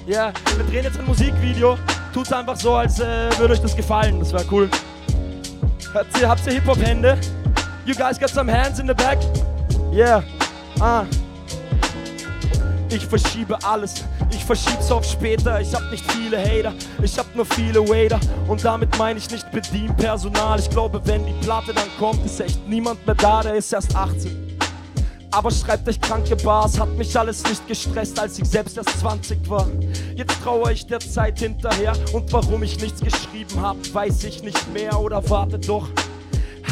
Ja, 0.06 0.32
wir 0.56 0.64
drehen 0.66 0.84
jetzt 0.84 0.98
ein 0.98 1.06
Musikvideo. 1.06 1.78
Tut's 2.12 2.32
einfach 2.32 2.56
so, 2.56 2.74
als 2.74 2.98
äh, 2.98 3.30
würde 3.38 3.54
euch 3.54 3.60
das 3.60 3.76
gefallen. 3.76 4.18
Das 4.18 4.32
wäre 4.32 4.44
cool. 4.50 4.68
Habt 5.94 6.20
ihr, 6.20 6.28
habt 6.28 6.46
ihr 6.46 6.54
Hip-Hop-Hände? 6.54 7.18
You 7.86 7.94
guys 7.94 8.18
got 8.18 8.30
some 8.30 8.52
hands 8.52 8.78
in 8.78 8.86
the 8.86 8.94
back? 8.94 9.18
Yeah. 9.92 10.22
Ah. 10.80 11.06
Ich 12.90 13.06
verschiebe 13.06 13.58
alles, 13.64 14.04
ich 14.30 14.44
verschieb's 14.44 14.90
auf 14.90 15.04
später. 15.04 15.60
Ich 15.60 15.74
hab 15.74 15.90
nicht 15.90 16.10
viele 16.12 16.38
Hater, 16.38 16.72
ich 17.02 17.18
hab 17.18 17.34
nur 17.36 17.44
viele 17.44 17.86
Waiter. 17.88 18.18
Und 18.46 18.64
damit 18.64 18.96
meine 18.98 19.18
ich 19.18 19.30
nicht 19.30 19.50
Bedienpersonal. 19.50 20.58
Ich 20.58 20.70
glaube, 20.70 21.00
wenn 21.04 21.26
die 21.26 21.34
Platte 21.44 21.74
dann 21.74 21.88
kommt, 21.98 22.24
ist 22.24 22.40
echt 22.40 22.66
niemand 22.66 23.04
mehr 23.06 23.14
da, 23.14 23.42
der 23.42 23.54
ist 23.54 23.72
erst 23.72 23.94
18. 23.94 24.56
Aber 25.30 25.50
schreibt 25.50 25.86
euch 25.86 26.00
kranke 26.00 26.36
Bars, 26.36 26.80
hat 26.80 26.96
mich 26.96 27.16
alles 27.18 27.44
nicht 27.44 27.68
gestresst, 27.68 28.18
als 28.18 28.38
ich 28.38 28.46
selbst 28.46 28.78
erst 28.78 28.98
20 29.00 29.48
war. 29.50 29.68
Jetzt 30.16 30.42
traue 30.42 30.72
ich 30.72 30.86
der 30.86 31.00
Zeit 31.00 31.38
hinterher 31.38 31.92
und 32.14 32.32
warum 32.32 32.62
ich 32.62 32.80
nichts 32.80 33.00
geschrieben 33.02 33.60
hab, 33.60 33.76
weiß 33.92 34.24
ich 34.24 34.42
nicht 34.42 34.72
mehr 34.72 34.98
oder 34.98 35.22
warte 35.28 35.58
doch. 35.58 35.88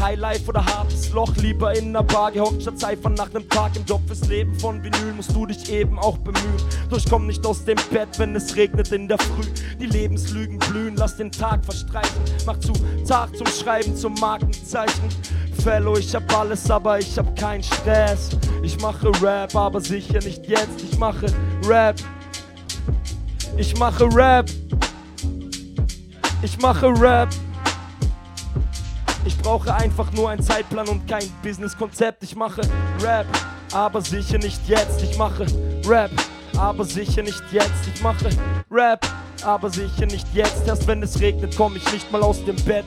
Highlife 0.00 0.48
oder 0.48 0.64
hartes 0.64 1.12
Loch, 1.12 1.34
lieber 1.36 1.76
in 1.76 1.88
einer 1.88 2.02
Bar 2.02 2.32
gehockt 2.32 2.62
statt 2.62 2.78
Cypher 2.78 3.10
nach 3.10 3.32
nem 3.32 3.48
Tag 3.48 3.76
im 3.76 3.84
Job 3.84 4.00
fürs 4.06 4.26
Leben 4.28 4.58
von 4.58 4.82
Vinyl 4.82 5.12
musst 5.14 5.34
du 5.34 5.46
dich 5.46 5.70
eben 5.70 5.98
auch 5.98 6.18
bemühen. 6.18 6.56
Doch 6.90 6.98
ich 6.98 7.08
komm 7.08 7.26
nicht 7.26 7.44
aus 7.46 7.64
dem 7.64 7.78
Bett, 7.90 8.18
wenn 8.18 8.34
es 8.36 8.54
regnet 8.56 8.92
in 8.92 9.08
der 9.08 9.18
Früh. 9.18 9.46
Die 9.80 9.86
Lebenslügen 9.86 10.58
blühen, 10.58 10.96
lass 10.96 11.16
den 11.16 11.30
Tag 11.32 11.64
verstreichen. 11.64 12.20
Mach 12.46 12.58
zu 12.60 12.72
Tag 13.06 13.36
zum 13.36 13.46
Schreiben, 13.46 13.96
zum 13.96 14.14
Markenzeichen. 14.14 15.08
Fellow, 15.62 15.96
ich 15.96 16.14
hab 16.14 16.32
alles, 16.38 16.70
aber 16.70 16.98
ich 16.98 17.18
hab 17.18 17.34
keinen 17.36 17.62
Stress. 17.62 18.30
Ich 18.62 18.80
mache 18.80 19.10
Rap, 19.22 19.54
aber 19.54 19.80
sicher 19.80 20.20
nicht 20.20 20.46
jetzt. 20.46 20.82
Ich 20.82 20.98
mache 20.98 21.26
Rap. 21.66 21.96
Ich 23.56 23.76
mache 23.78 24.04
Rap. 24.14 24.50
Ich 26.42 26.58
mache 26.60 26.88
Rap. 27.00 27.28
Ich 29.26 29.36
brauche 29.38 29.74
einfach 29.74 30.12
nur 30.12 30.30
einen 30.30 30.40
Zeitplan 30.40 30.86
und 30.86 31.08
kein 31.08 31.24
Businesskonzept. 31.42 32.22
Ich 32.22 32.36
mache 32.36 32.60
Rap, 33.02 33.26
aber 33.72 34.00
sicher 34.00 34.38
nicht 34.38 34.60
jetzt. 34.68 35.02
Ich 35.02 35.18
mache 35.18 35.46
Rap, 35.84 36.12
aber 36.56 36.84
sicher 36.84 37.24
nicht 37.24 37.42
jetzt. 37.50 37.88
Ich 37.92 38.00
mache 38.02 38.28
Rap, 38.70 39.04
aber 39.44 39.68
sicher 39.68 40.06
nicht 40.06 40.28
jetzt. 40.32 40.68
Erst 40.68 40.86
wenn 40.86 41.02
es 41.02 41.20
regnet, 41.20 41.56
komme 41.56 41.78
ich 41.78 41.92
nicht 41.92 42.10
mal 42.12 42.22
aus 42.22 42.44
dem 42.44 42.54
Bett. 42.64 42.84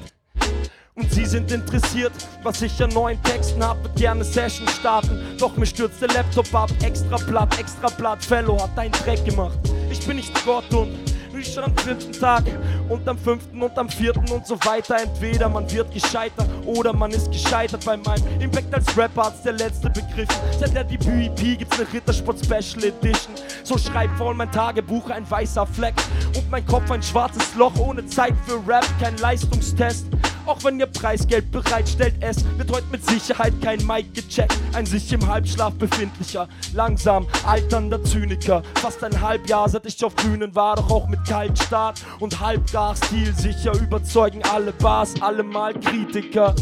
Und 0.95 1.11
sie 1.11 1.25
sind 1.25 1.51
interessiert, 1.51 2.13
was 2.43 2.61
ich 2.61 2.81
an 2.81 2.89
neuen 2.91 3.21
Texten 3.23 3.61
hab, 3.61 3.83
wird 3.83 3.97
gerne 3.97 4.23
Session 4.23 4.67
starten. 4.69 5.19
Doch 5.39 5.57
mir 5.57 5.65
stürzt 5.65 6.01
der 6.01 6.09
Laptop 6.09 6.53
ab, 6.55 6.69
extra 6.81 7.17
Blatt, 7.17 7.59
extra 7.59 7.89
Blatt, 7.89 8.23
Fellow 8.23 8.61
hat 8.61 8.77
einen 8.77 8.93
Dreck 8.93 9.25
gemacht. 9.25 9.59
Ich 9.91 10.05
bin 10.07 10.15
nicht 10.15 10.33
Gott 10.45 10.73
und 10.73 11.08
wie 11.39 11.45
schon 11.45 11.63
am 11.63 11.75
dritten 11.75 12.11
Tag 12.11 12.43
und 12.89 13.07
am 13.07 13.17
fünften 13.17 13.61
und 13.61 13.77
am 13.77 13.89
vierten 13.89 14.29
und 14.31 14.45
so 14.45 14.57
weiter. 14.65 14.97
Entweder 15.01 15.47
man 15.47 15.71
wird 15.71 15.91
gescheitert 15.93 16.47
oder 16.65 16.93
man 16.93 17.11
ist 17.11 17.31
gescheitert. 17.31 17.85
Bei 17.85 17.95
meinem 17.95 18.23
Impact 18.41 18.73
als 18.73 18.97
Rapper 18.97 19.25
hat's 19.25 19.43
der 19.43 19.53
letzte 19.53 19.89
Begriff. 19.89 20.27
Seit 20.59 20.75
der 20.75 20.83
Debüt-EP 20.83 21.59
gibt's 21.59 21.77
ne 21.77 21.87
Rittersport 21.93 22.39
Special 22.43 22.83
Edition. 22.83 23.35
So 23.63 23.77
schreibt 23.77 24.17
voll 24.17 24.33
mein 24.33 24.51
Tagebuch 24.51 25.09
ein 25.09 25.29
weißer 25.29 25.65
Fleck 25.65 25.95
und 26.35 26.49
mein 26.51 26.65
Kopf 26.65 26.91
ein 26.91 27.01
schwarzes 27.01 27.55
Loch 27.55 27.77
ohne 27.79 28.05
Zeit 28.05 28.33
für 28.45 28.55
Rap, 28.67 28.85
kein 28.99 29.15
Leistungstest. 29.17 30.07
Auch 30.49 30.63
wenn 30.63 30.79
ihr 30.79 30.87
Preisgeld 30.87 31.51
bereitstellt, 31.51 32.15
es 32.21 32.43
wird 32.57 32.71
heute 32.71 32.87
mit 32.89 33.05
Sicherheit 33.05 33.53
kein 33.61 33.85
Mic 33.85 34.07
gecheckt. 34.15 34.57
Ein 34.73 34.83
sich 34.83 35.13
im 35.13 35.27
Halbschlaf 35.27 35.75
befindlicher, 35.75 36.47
langsam 36.73 37.27
alternder 37.45 38.03
Zyniker. 38.03 38.63
Fast 38.81 39.03
ein 39.03 39.21
Halbjahr 39.21 39.69
seit 39.69 39.85
ich 39.85 40.03
auf 40.03 40.15
Bühnen 40.15 40.55
war, 40.55 40.77
doch 40.77 40.89
auch 40.89 41.07
mit 41.07 41.23
Kaltstart 41.25 42.01
und 42.19 42.39
Halbgar 42.39 42.95
stilsicher 42.95 43.79
überzeugen 43.79 44.41
alle 44.51 44.71
Bars, 44.71 45.21
allemal 45.21 45.75
Kritiker. 45.75 46.55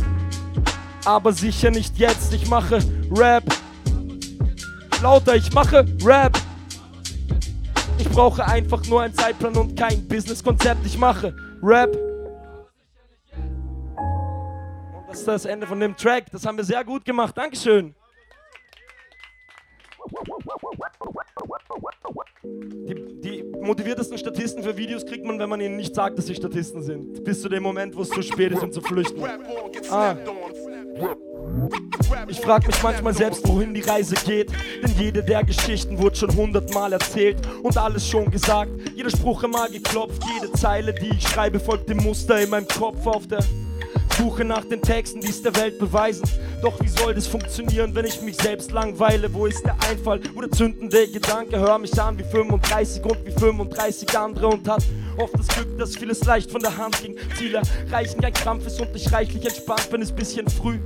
Aber 1.06 1.32
sicher 1.32 1.72
nicht 1.72 1.98
jetzt, 1.98 2.34
ich 2.34 2.50
mache 2.50 2.80
Rap. 3.16 3.46
Lauter, 5.02 5.38
ich 5.38 5.54
mache 5.54 5.86
Rap. 6.04 6.38
Ich 8.00 8.10
brauche 8.10 8.46
einfach 8.46 8.86
nur 8.88 9.04
einen 9.04 9.14
Zeitplan 9.14 9.56
und 9.56 9.80
kein 9.80 10.06
Businesskonzept. 10.10 10.86
Ich 10.86 10.98
mache 10.98 11.34
Rap. 11.64 11.98
Das 15.08 15.20
ist 15.20 15.28
das 15.28 15.46
Ende 15.46 15.66
von 15.66 15.80
dem 15.80 15.96
Track. 15.96 16.26
Das 16.32 16.46
haben 16.46 16.58
wir 16.58 16.64
sehr 16.64 16.84
gut 16.84 17.06
gemacht. 17.06 17.38
Dankeschön. 17.38 17.96
Die, 22.44 22.96
die 23.22 23.44
motiviertesten 23.62 24.18
Statisten 24.18 24.64
für 24.64 24.76
Videos 24.78 25.06
kriegt 25.06 25.26
man, 25.26 25.40
wenn 25.40 25.50
man 25.50 25.60
ihnen 25.60 25.76
nicht 25.76 25.96
sagt, 25.96 26.18
dass 26.18 26.28
sie 26.28 26.36
Statisten 26.36 26.82
sind. 26.82 27.24
Bis 27.24 27.42
zu 27.42 27.50
dem 27.50 27.64
Moment, 27.64 27.96
wo 27.96 28.02
es 28.02 28.10
zu 28.10 28.22
spät 28.22 28.52
ist, 28.52 28.64
um 28.64 28.72
zu 28.72 28.82
flüchten. 28.82 29.24
Ah. 29.90 30.16
Ich 32.28 32.40
frag 32.42 32.66
mich 32.68 32.82
manchmal 32.84 33.14
selbst, 33.14 33.48
wohin 33.48 33.74
die 33.74 33.82
Reise 33.82 34.16
geht. 34.26 34.52
Denn 34.82 34.92
jede 34.98 35.24
der 35.24 35.44
Geschichten 35.44 35.98
wurde 35.98 36.16
schon 36.16 36.36
hundertmal 36.36 36.94
erzählt 36.94 37.38
und 37.64 37.78
alles 37.78 38.08
schon 38.08 38.30
gesagt. 38.30 38.72
Jeder 38.96 39.10
Spruch 39.10 39.44
immer 39.44 39.70
geklopft, 39.70 40.22
jede 40.34 40.52
Zeile, 40.54 40.94
die 40.94 41.10
ich 41.10 41.28
schreibe, 41.28 41.60
folgt 41.60 41.90
dem 41.90 41.98
Muster 41.98 42.42
in 42.42 42.50
meinem 42.50 42.68
Kopf 42.68 43.06
auf 43.08 43.28
der 43.28 43.44
Suche 44.16 44.46
nach 44.46 44.66
den 44.66 44.82
Texten, 44.82 45.22
die 45.22 45.30
es 45.30 45.42
der 45.42 45.56
Welt 45.56 45.80
beweisen. 45.80 46.24
Doch 46.62 46.80
wie 46.82 46.88
soll 46.88 47.14
das 47.14 47.28
funktionieren, 47.28 47.94
wenn 47.94 48.06
ich 48.06 48.22
mich 48.22 48.36
selbst 48.38 48.72
langweile? 48.72 49.34
Wo 49.34 49.46
ist 49.46 49.64
der 49.66 49.76
Einfall, 49.90 50.20
wo 50.34 50.42
der 50.42 50.52
zündende 50.52 51.08
Gedanke? 51.08 51.60
Hör 51.60 51.78
mich 51.78 52.00
an 52.00 52.18
wie 52.18 52.24
35 52.24 53.04
und 53.04 53.26
wie 53.26 53.32
35 53.32 54.18
andere 54.18 54.48
und 54.48 54.68
hat 54.68 54.84
oft 55.18 55.38
das 55.38 55.48
Glück, 55.48 55.78
dass 55.78 55.96
vieles 55.96 56.24
leicht 56.26 56.52
von 56.52 56.62
der 56.62 56.76
Hand 56.78 57.02
ging. 57.02 57.16
Ziele 57.38 57.62
erreichen, 57.90 58.22
kein 58.22 58.34
Krampf 58.34 58.66
ist 58.68 58.80
und 58.80 58.96
ich 58.96 59.12
reichlich 59.12 59.46
entspannt, 59.46 59.88
wenn 59.92 60.02
es 60.02 60.12
bisschen 60.12 60.48
früh 60.48 60.80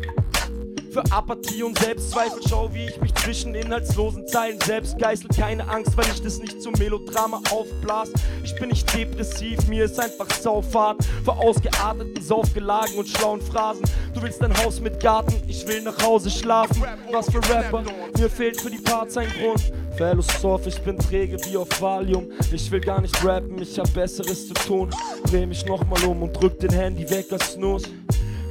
für 0.91 1.03
Apathie 1.11 1.63
und 1.63 1.77
Selbstzweifel. 1.79 2.41
Schau, 2.47 2.73
wie 2.73 2.85
ich 2.85 3.01
mich 3.01 3.13
zwischen 3.15 3.55
inhaltslosen 3.55 4.27
Zeilen 4.27 4.59
selbst 4.59 4.97
geißel. 4.99 5.29
Keine 5.29 5.67
Angst, 5.67 5.95
weil 5.95 6.05
ich 6.13 6.21
das 6.21 6.39
nicht 6.39 6.61
zum 6.61 6.73
Melodrama 6.73 7.41
aufblas. 7.49 8.11
Ich 8.43 8.55
bin 8.55 8.69
nicht 8.69 8.93
depressiv, 8.93 9.67
mir 9.67 9.85
ist 9.85 9.99
einfach 9.99 10.29
Saufahrt. 10.29 11.03
Vor 11.23 11.37
ausgearteten 11.37 12.21
Saufgelagen 12.21 12.95
und 12.97 13.07
schlauen 13.07 13.41
Phrasen. 13.41 13.83
Du 14.13 14.21
willst 14.21 14.43
ein 14.43 14.55
Haus 14.63 14.81
mit 14.81 14.99
Garten, 14.99 15.33
ich 15.47 15.65
will 15.67 15.81
nach 15.81 16.01
Hause 16.03 16.29
schlafen. 16.29 16.83
Was 17.11 17.31
für 17.31 17.39
Rapper, 17.49 17.83
mir 18.17 18.29
fehlt 18.29 18.59
für 18.59 18.69
die 18.69 18.77
Parts 18.77 19.17
ein 19.17 19.27
Grund. 19.29 19.71
Philosoph, 19.97 20.67
ich 20.67 20.79
bin 20.81 20.97
träge 20.97 21.37
wie 21.45 21.57
auf 21.57 21.81
Valium. 21.81 22.29
Ich 22.51 22.71
will 22.71 22.81
gar 22.81 23.01
nicht 23.01 23.23
rappen, 23.23 23.61
ich 23.61 23.77
hab 23.77 23.93
Besseres 23.93 24.47
zu 24.47 24.53
tun. 24.53 24.89
Dreh 25.29 25.45
mich 25.45 25.65
nochmal 25.65 26.03
um 26.05 26.23
und 26.23 26.33
drück 26.33 26.59
den 26.59 26.71
Handy 26.71 27.09
weg 27.09 27.27
als 27.31 27.53
Snooze. 27.53 27.89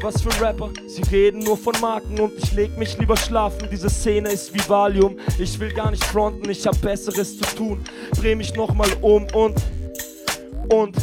Was 0.02 0.22
für 0.22 0.40
Rapper, 0.40 0.70
sie 0.86 1.02
reden 1.02 1.40
nur 1.40 1.58
von 1.58 1.74
Marken 1.78 2.18
und 2.20 2.32
ich 2.38 2.52
leg 2.52 2.76
mich 2.78 2.96
lieber 2.96 3.18
schlafen. 3.18 3.68
Diese 3.70 3.90
Szene 3.90 4.30
ist 4.30 4.54
wie 4.54 4.66
Valium. 4.66 5.18
Ich 5.38 5.60
will 5.60 5.70
gar 5.74 5.90
nicht 5.90 6.02
fronten, 6.04 6.48
ich 6.48 6.66
hab 6.66 6.80
Besseres 6.80 7.36
zu 7.36 7.44
tun. 7.54 7.84
Dreh 8.18 8.34
mich 8.34 8.54
nochmal 8.54 8.90
um 9.02 9.26
und. 9.34 9.56
Und. 10.72 10.96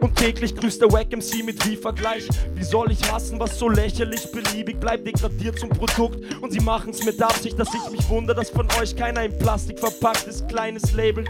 Und 0.00 0.16
täglich 0.16 0.54
grüßt 0.54 0.80
der 0.80 0.90
Wack 0.92 1.10
MC 1.10 1.44
mit 1.44 1.66
wie 1.66 1.76
Vergleich. 1.76 2.26
Wie 2.54 2.62
soll 2.62 2.90
ich 2.92 3.12
hassen, 3.12 3.38
was 3.38 3.58
so 3.58 3.68
lächerlich 3.68 4.30
beliebig 4.30 4.78
bleibt, 4.80 5.06
degradiert 5.06 5.58
zum 5.58 5.68
Produkt. 5.68 6.20
Und 6.40 6.52
sie 6.52 6.60
machen's 6.60 7.04
mit 7.04 7.20
Absicht, 7.20 7.58
dass 7.58 7.68
ich 7.74 7.90
mich 7.90 8.08
wundere, 8.08 8.36
dass 8.36 8.48
von 8.48 8.66
euch 8.80 8.96
keiner 8.96 9.24
in 9.24 9.36
Plastik 9.38 9.78
verpacktes 9.78 10.46
kleines 10.46 10.94
Label. 10.94 11.24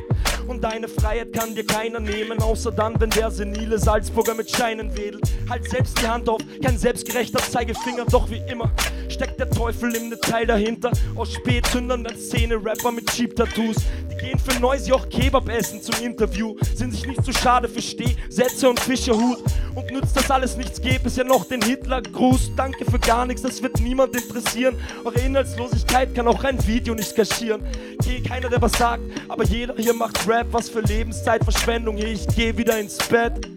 Und 0.48 0.64
deine 0.64 0.88
Freiheit 0.88 1.32
kann 1.32 1.54
dir 1.54 1.64
keiner 1.64 2.00
nehmen, 2.00 2.40
außer 2.40 2.72
dann, 2.72 2.98
wenn 3.00 3.10
der 3.10 3.30
senile 3.30 3.78
Salzburger 3.78 4.34
mit 4.34 4.50
Scheinen 4.50 4.96
wedelt. 4.96 5.22
Halt 5.48 5.68
selbst 5.68 6.00
die 6.00 6.08
Hand 6.08 6.28
auf, 6.28 6.40
kein 6.62 6.78
selbstgerechter 6.78 7.38
Zeigefinger, 7.38 8.06
doch 8.06 8.30
wie 8.30 8.42
immer 8.50 8.72
steckt 9.18 9.40
der 9.40 9.50
Teufel 9.50 9.94
im 9.96 10.10
Detail 10.10 10.46
dahinter. 10.46 10.92
Aus 11.16 11.32
Spätzündern 11.32 12.04
der 12.04 12.16
Szene-Rapper 12.16 12.92
mit 12.92 13.10
Cheap-Tattoos. 13.10 13.76
Die 14.10 14.16
gehen 14.16 14.38
für 14.38 14.58
Noisy 14.60 14.92
auch 14.92 15.08
Kebab 15.08 15.48
essen 15.48 15.82
zum 15.82 15.96
Interview, 16.04 16.56
sind 16.74 16.92
sich 16.92 17.04
nicht 17.06 17.24
zu 17.24 17.32
schade 17.32 17.68
für 17.68 17.82
Stehsätze 17.82 18.68
und 18.70 18.78
Fischerhut. 18.78 19.42
Und 19.78 19.92
nützt 19.92 20.16
das 20.16 20.28
alles 20.28 20.56
nichts, 20.56 20.80
gäbe 20.80 21.06
es 21.06 21.14
ja 21.14 21.22
noch 21.22 21.44
den 21.44 21.62
Hitler-Gruß. 21.62 22.50
Danke 22.56 22.84
für 22.84 22.98
gar 22.98 23.24
nichts, 23.26 23.42
das 23.42 23.62
wird 23.62 23.78
niemand 23.78 24.12
interessieren. 24.16 24.74
Eure 25.04 25.20
Inhaltslosigkeit 25.20 26.12
kann 26.16 26.26
auch 26.26 26.42
ein 26.42 26.66
Video 26.66 26.96
nicht 26.96 27.14
kaschieren. 27.14 27.62
Geh 28.04 28.20
keiner, 28.20 28.48
der 28.48 28.60
was 28.60 28.72
sagt, 28.72 29.04
aber 29.28 29.44
jeder 29.44 29.76
hier 29.76 29.94
macht 29.94 30.26
Rap. 30.26 30.48
Was 30.50 30.68
für 30.68 30.80
Lebenszeitverschwendung, 30.80 31.96
hier 31.96 32.08
ich 32.08 32.26
geh 32.34 32.56
wieder 32.56 32.76
ins 32.76 32.98
Bett. 33.06 33.48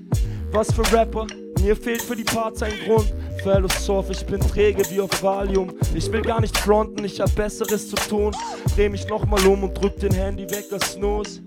Was 0.52 0.72
für 0.72 0.84
Rapper, 0.94 1.26
mir 1.60 1.76
fehlt 1.76 2.04
für 2.04 2.16
die 2.16 2.24
Parts 2.24 2.62
ein 2.62 2.74
Grund. 2.86 3.12
Philosoph, 3.42 4.12
ich 4.12 4.24
bin 4.24 4.42
träge 4.42 4.84
wie 4.92 5.02
auf 5.02 5.24
Valium. 5.24 5.74
Ich 5.96 6.12
will 6.12 6.22
gar 6.22 6.40
nicht 6.40 6.56
fronten, 6.56 7.04
ich 7.04 7.20
hab 7.20 7.34
Besseres 7.34 7.90
zu 7.90 7.96
tun. 7.96 8.36
Dreh 8.76 8.90
mich 8.90 9.08
nochmal 9.08 9.44
um 9.48 9.64
und 9.64 9.74
drück 9.74 10.00
den 10.00 10.14
Handy 10.14 10.48
weg 10.52 10.66
als 10.72 10.92
Snooze. 10.92 11.42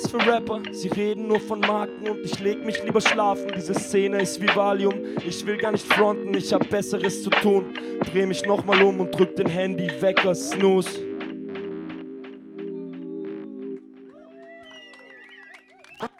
Was 0.00 0.12
für 0.12 0.24
Rapper, 0.24 0.60
sie 0.70 0.86
reden 0.86 1.26
nur 1.26 1.40
von 1.40 1.58
Marken 1.58 2.08
und 2.08 2.20
ich 2.24 2.38
leg 2.38 2.64
mich 2.64 2.80
lieber 2.84 3.00
schlafen. 3.00 3.50
Diese 3.56 3.74
Szene 3.74 4.22
ist 4.22 4.40
wie 4.40 4.46
Valium. 4.46 4.94
Ich 5.26 5.44
will 5.44 5.56
gar 5.56 5.72
nicht 5.72 5.92
fronten, 5.92 6.32
ich 6.34 6.52
hab 6.52 6.70
Besseres 6.70 7.24
zu 7.24 7.30
tun. 7.30 7.74
Dreh 8.12 8.24
mich 8.24 8.44
nochmal 8.44 8.80
um 8.80 9.00
und 9.00 9.10
drück 9.10 9.34
den 9.34 9.48
Handy 9.48 9.90
als 10.24 10.50
Snooze. 10.50 11.00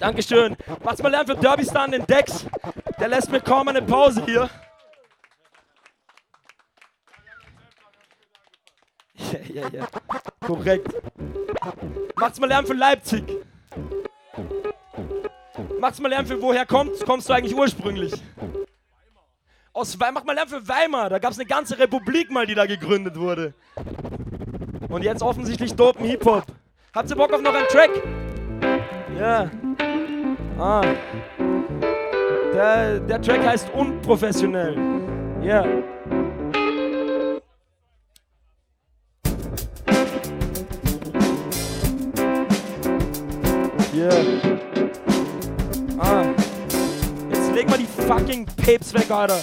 Dankeschön. 0.00 0.56
Was 0.82 1.00
mal 1.00 1.10
lernen 1.10 1.28
für 1.28 1.36
Derby 1.36 1.64
Star 1.64 1.84
an 1.84 1.92
den 1.92 2.04
Decks. 2.04 2.46
Der 2.98 3.06
lässt 3.06 3.30
mir 3.30 3.40
kaum 3.40 3.68
eine 3.68 3.82
Pause 3.82 4.24
hier. 4.26 4.50
Ja, 9.54 9.62
ja, 9.62 9.68
ja. 9.72 9.86
Korrekt. 10.40 10.88
Macht's 12.16 12.40
mal 12.40 12.46
Lärm 12.46 12.66
für 12.66 12.74
Leipzig. 12.74 13.22
Macht's 15.80 16.00
mal 16.00 16.08
Lärm 16.08 16.26
für 16.26 16.40
woher 16.40 16.66
kommst, 16.66 17.04
kommst 17.04 17.28
du 17.28 17.32
eigentlich 17.32 17.54
ursprünglich? 17.54 18.12
Aus 19.72 19.98
Weimar, 19.98 20.12
mach 20.12 20.24
mal 20.24 20.34
Lärm 20.34 20.48
für 20.48 20.66
Weimar. 20.66 21.10
Da 21.10 21.18
gab's 21.18 21.38
eine 21.38 21.46
ganze 21.46 21.78
Republik 21.78 22.30
mal, 22.30 22.46
die 22.46 22.54
da 22.54 22.66
gegründet 22.66 23.16
wurde. 23.18 23.54
Und 24.88 25.04
jetzt 25.04 25.22
offensichtlich 25.22 25.74
dopen 25.74 26.04
Hip-Hop. 26.04 26.44
Habt 26.94 27.10
ihr 27.10 27.16
Bock 27.16 27.32
auf 27.32 27.42
noch 27.42 27.54
einen 27.54 27.68
Track? 27.68 27.90
Ja. 29.18 29.50
Ah. 30.58 30.82
Der, 32.54 32.98
der 33.00 33.22
Track 33.22 33.46
heißt 33.46 33.70
unprofessionell. 33.72 34.76
Ja. 35.42 35.64
Yeah. 35.64 36.17
Ah. 45.98 46.24
Jetzt 47.30 47.52
leg 47.54 47.68
mal 47.68 47.78
die 47.78 47.88
fucking 48.06 48.46
Papes 48.56 48.94
weg, 48.94 49.10
Alter. 49.10 49.38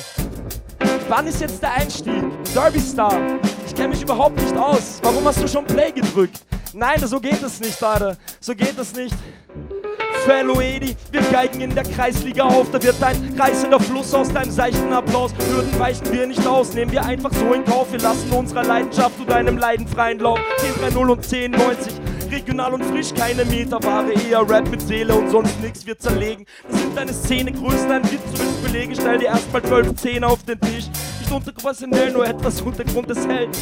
Wann 1.10 1.28
ist 1.28 1.42
jetzt 1.42 1.62
der 1.62 1.74
Einstieg? 1.74 2.24
Derby 2.54 2.80
Star. 2.80 3.20
Ich 3.68 3.76
kenne 3.76 3.90
mich 3.90 4.02
überhaupt 4.02 4.42
nicht 4.42 4.56
aus. 4.56 5.00
Warum 5.04 5.26
hast 5.26 5.42
du 5.42 5.48
schon 5.48 5.66
Play 5.66 5.92
gedrückt? 5.92 6.42
Nein, 6.74 7.00
so 7.06 7.20
geht 7.20 7.42
es 7.44 7.60
nicht, 7.60 7.82
Alter. 7.84 8.18
So 8.40 8.56
geht 8.56 8.78
es 8.80 8.96
nicht. 8.96 9.16
Fellow 10.26 10.60
Edi, 10.60 10.96
wir 11.12 11.22
geigen 11.22 11.62
in 11.62 11.76
der 11.76 11.84
Kreisliga 11.84 12.46
auf, 12.46 12.72
da 12.72 12.82
wird 12.82 13.02
ein 13.04 13.36
reißender 13.38 13.80
Fluss 13.80 14.12
aus 14.14 14.34
deinem 14.34 14.50
seichten 14.50 14.92
Applaus. 14.92 15.32
Hürden 15.52 15.78
weichen 15.78 16.12
wir 16.12 16.26
nicht 16.26 16.48
aus, 16.48 16.74
nehmen 16.74 16.92
wir 16.92 17.06
einfach 17.06 17.32
so 17.32 17.54
in 17.54 17.64
Kauf. 17.64 17.92
Wir 17.92 18.00
lassen 18.00 18.32
unserer 18.32 18.64
Leidenschaft 18.64 19.20
und 19.20 19.30
deinem 19.30 19.60
Leiden 19.60 19.88
freien 19.88 20.18
Lauf. 20.18 20.40
10 20.58 20.96
3-0 20.96 21.12
und 21.12 21.24
10,90, 21.24 21.56
regional 22.36 22.74
und 22.74 22.84
frisch, 22.86 23.14
keine 23.14 23.46
Meterware, 23.46 24.12
eher 24.30 24.48
Rap 24.50 24.70
mit 24.70 24.82
Seele 24.82 25.16
und 25.16 25.30
sonst 25.30 25.60
nix 25.62 25.86
wir 25.86 25.98
zerlegen. 25.98 26.46
Das 26.70 26.82
sind 26.82 26.98
deine 26.98 27.14
Szenegrößen, 27.14 27.92
ein 27.92 28.04
Witz, 28.04 28.22
du 28.34 28.40
willst 28.40 28.64
belegen, 28.64 28.94
stell 28.94 29.20
dir 29.20 29.28
erstmal 29.28 29.64
12 29.64 29.96
Zehner 29.96 30.28
auf 30.28 30.44
den 30.44 30.60
Tisch. 30.60 30.86
Nicht 31.20 31.32
unterprofessionell, 31.32 32.12
nur 32.12 32.28
etwas 32.28 32.62
Untergrund 32.62 33.10
des 33.10 33.26
Held 33.28 33.58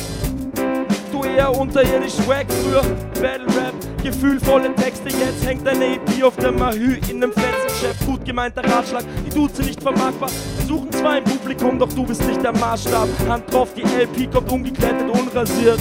du 1.12 1.24
eher 1.24 1.56
unterirdisch 1.56 2.18
wack 2.28 2.48
früher 2.52 2.82
Battle 3.22 3.46
Rap, 3.56 3.74
gefühlvolle 4.02 4.74
Texte, 4.74 5.10
jetzt 5.10 5.46
hängt 5.46 5.66
deine 5.66 5.96
EP 5.96 6.24
auf 6.24 6.36
der 6.38 6.52
Mahü 6.52 6.98
in 7.08 7.20
nem 7.20 7.32
Fetzenchef, 7.32 8.04
gut 8.08 8.26
gemeinter 8.26 8.64
Ratschlag, 8.64 9.04
die 9.24 9.30
Duze 9.30 9.62
nicht 9.62 9.82
vermarktbar, 9.82 10.30
wir 10.58 10.66
suchen 10.66 10.92
zwar 10.92 11.12
ein 11.12 11.24
Publikum, 11.24 11.78
doch 11.78 11.94
du 11.94 12.04
bist 12.04 12.26
nicht 12.26 12.42
der 12.42 12.54
Maßstab, 12.54 13.08
Hand 13.30 13.54
drauf, 13.54 13.70
die 13.76 13.84
LP 13.84 14.32
kommt 14.34 14.52
ungeklettet, 14.52 15.08
unrasiert, 15.08 15.80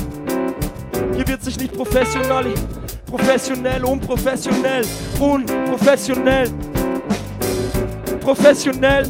hier 1.15 1.27
wird 1.27 1.43
sich 1.43 1.59
nicht 1.59 1.75
professionell, 1.75 2.53
professionell, 3.13 3.85
unprofessionell, 3.85 4.85
unprofessionell, 5.21 6.49
professionell, 8.21 9.07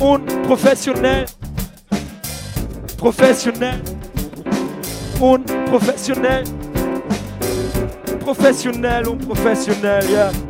unprofessionell, 0.00 1.26
professionell 2.96 3.96
unprofessionell. 5.20 6.44
Professionell, 8.20 9.08
unprofessionell. 9.08 10.10
Yeah. 10.10 10.45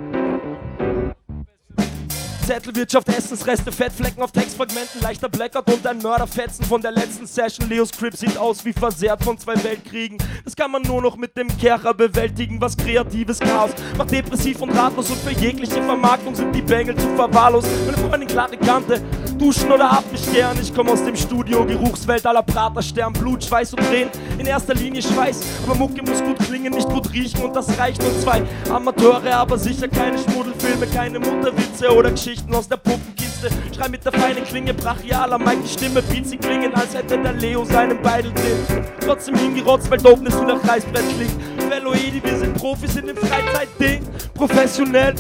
Zettelwirtschaft, 2.47 3.09
Essensreste, 3.09 3.73
Fettflecken 3.73 4.23
auf 4.23 4.31
Textfragmenten, 4.31 5.01
leichter 5.01 5.29
Blackout 5.29 5.69
und 5.69 5.85
ein 5.85 5.99
Mörderfetzen 5.99 6.65
von 6.65 6.81
der 6.81 6.93
letzten 6.93 7.27
Session. 7.27 7.69
Leos 7.69 7.91
Crip 7.91 8.17
sieht 8.17 8.39
aus 8.39 8.65
wie 8.65 8.73
versehrt 8.73 9.25
von 9.25 9.37
zwei 9.37 9.55
Weltkriegen. 9.65 10.17
Das 10.45 10.55
kann 10.55 10.71
man 10.71 10.83
nur 10.83 11.03
noch 11.03 11.17
mit 11.17 11.37
dem 11.37 11.49
Kercher 11.59 11.93
bewältigen, 11.93 12.61
was 12.61 12.77
kreatives 12.77 13.41
Chaos 13.41 13.73
macht 13.99 14.13
depressiv 14.13 14.63
und 14.63 14.71
ratlos 14.71 15.11
und 15.11 15.19
für 15.19 15.33
jegliche 15.33 15.83
Vermarktung 15.83 16.37
sind 16.37 16.55
die 16.55 16.63
Bengel 16.63 16.95
zu 16.95 17.09
verwahrlost. 17.17 17.67
Meine 17.85 17.99
Freundin 17.99 18.29
klare 18.29 18.57
Kante, 18.57 19.03
duschen 19.38 19.70
oder 19.70 20.03
gern. 20.33 20.57
Ich 20.61 20.75
komm 20.75 20.88
aus 20.88 21.05
dem 21.05 21.16
Studio, 21.16 21.64
Geruchswelt 21.64 22.27
aller 22.27 22.42
Praterstern, 22.42 23.12
Blut, 23.12 23.44
Schweiß 23.44 23.75
und 23.75 23.81
Tränen. 23.88 24.11
In 24.38 24.46
erster 24.46 24.75
Linie 24.75 25.03
Schweiß, 25.03 25.40
aber 25.64 25.75
Mucke 25.75 26.03
muss 26.03 26.22
gut 26.22 26.38
klingen, 26.38 26.72
nicht 26.72 26.88
gut 26.88 27.12
riechen 27.12 27.42
und 27.42 27.55
das 27.55 27.79
reicht 27.79 28.03
nur 28.03 28.18
zwei 28.20 28.42
Amateure, 28.70 29.35
aber 29.35 29.59
sicher 29.59 29.88
keine 29.88 30.18
Schmuddelfilme, 30.18 30.87
keine 30.87 31.18
Mutterwitze 31.18 31.94
oder 31.94 32.11
Geschichten. 32.11 32.55
Aus 32.55 32.68
der 32.68 32.77
Puppenkiste. 32.77 33.51
Schrei 33.75 33.88
mit 33.88 34.05
der 34.05 34.12
feinen 34.12 34.44
Klinge, 34.44 34.72
brachialer 34.75 35.38
Mike 35.38 35.62
die 35.64 35.68
Stimme, 35.68 36.03
Beats, 36.03 36.31
sie 36.31 36.38
klingen, 36.38 36.75
als 36.75 36.94
hätte 36.94 37.18
der 37.18 37.35
Leo 37.35 37.64
seinen 37.64 38.01
Beidel 38.01 38.33
drin. 38.33 38.85
Trotzdem 39.01 39.37
hingerotzt, 39.37 39.90
weil 39.90 39.99
Dopeness 39.99 40.35
nur 40.35 40.46
nach 40.46 40.68
Reißbrett 40.68 41.05
klingt. 41.16 41.70
Veloidi, 41.70 42.22
wir 42.22 42.38
sind 42.38 42.55
Profis 42.55 42.96
in 42.96 43.07
dem 43.07 43.16
Freizeitding. 43.16 44.03
Professionell, 44.35 45.14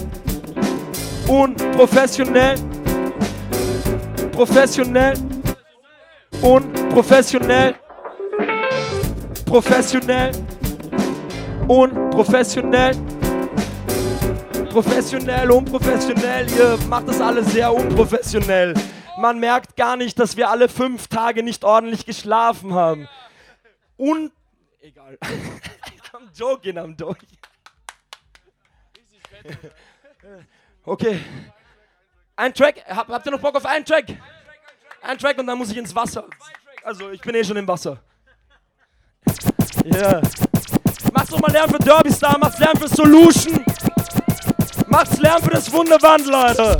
unprofessionell. 1.28 2.56
Professionell, 4.36 5.14
unprofessionell. 6.42 7.74
Professionell, 9.46 10.32
unprofessionell 11.66 12.94
professionell, 14.76 15.50
unprofessionell, 15.50 16.50
ihr 16.50 16.76
macht 16.88 17.08
das 17.08 17.18
alles 17.18 17.50
sehr 17.50 17.72
unprofessionell. 17.72 18.74
Man 19.16 19.40
merkt 19.40 19.74
gar 19.74 19.96
nicht, 19.96 20.18
dass 20.18 20.36
wir 20.36 20.50
alle 20.50 20.68
fünf 20.68 21.06
Tage 21.08 21.42
nicht 21.42 21.64
ordentlich 21.64 22.04
geschlafen 22.04 22.74
haben. 22.74 23.08
Und. 23.96 24.32
Egal. 24.82 25.18
I'm 26.12 26.28
joking, 26.34 26.76
I'm 26.76 26.94
joking. 26.94 27.28
Okay. 30.84 31.20
Ein 32.38 32.52
Track. 32.52 32.84
Hab, 32.86 33.08
habt 33.08 33.26
ihr 33.26 33.32
noch 33.32 33.40
Bock 33.40 33.56
auf 33.56 33.64
einen 33.64 33.84
Track? 33.84 34.04
Ein 35.02 35.18
Track 35.18 35.38
und 35.38 35.46
dann 35.46 35.56
muss 35.56 35.70
ich 35.70 35.76
ins 35.78 35.94
Wasser. 35.94 36.24
Also, 36.84 37.10
ich 37.10 37.20
bin 37.22 37.34
eh 37.34 37.42
schon 37.42 37.56
im 37.56 37.66
Wasser. 37.66 37.98
Yeah. 39.84 40.20
Macht's 41.12 41.30
doch 41.30 41.40
mal 41.40 41.50
Lärm 41.50 41.70
für 41.70 41.78
Derby 41.78 42.12
Star, 42.12 42.38
macht's 42.38 42.58
Lärm 42.58 42.76
für 42.76 42.88
Solution. 42.88 43.64
Macht's 44.88 45.18
Lärm 45.18 45.42
für 45.42 45.50
das 45.50 45.72
Wunderwand, 45.72 46.26
Leute. 46.26 46.76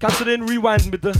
Kannst 0.00 0.20
du 0.20 0.24
den 0.24 0.42
rewinden, 0.42 0.90
bitte? 0.90 1.12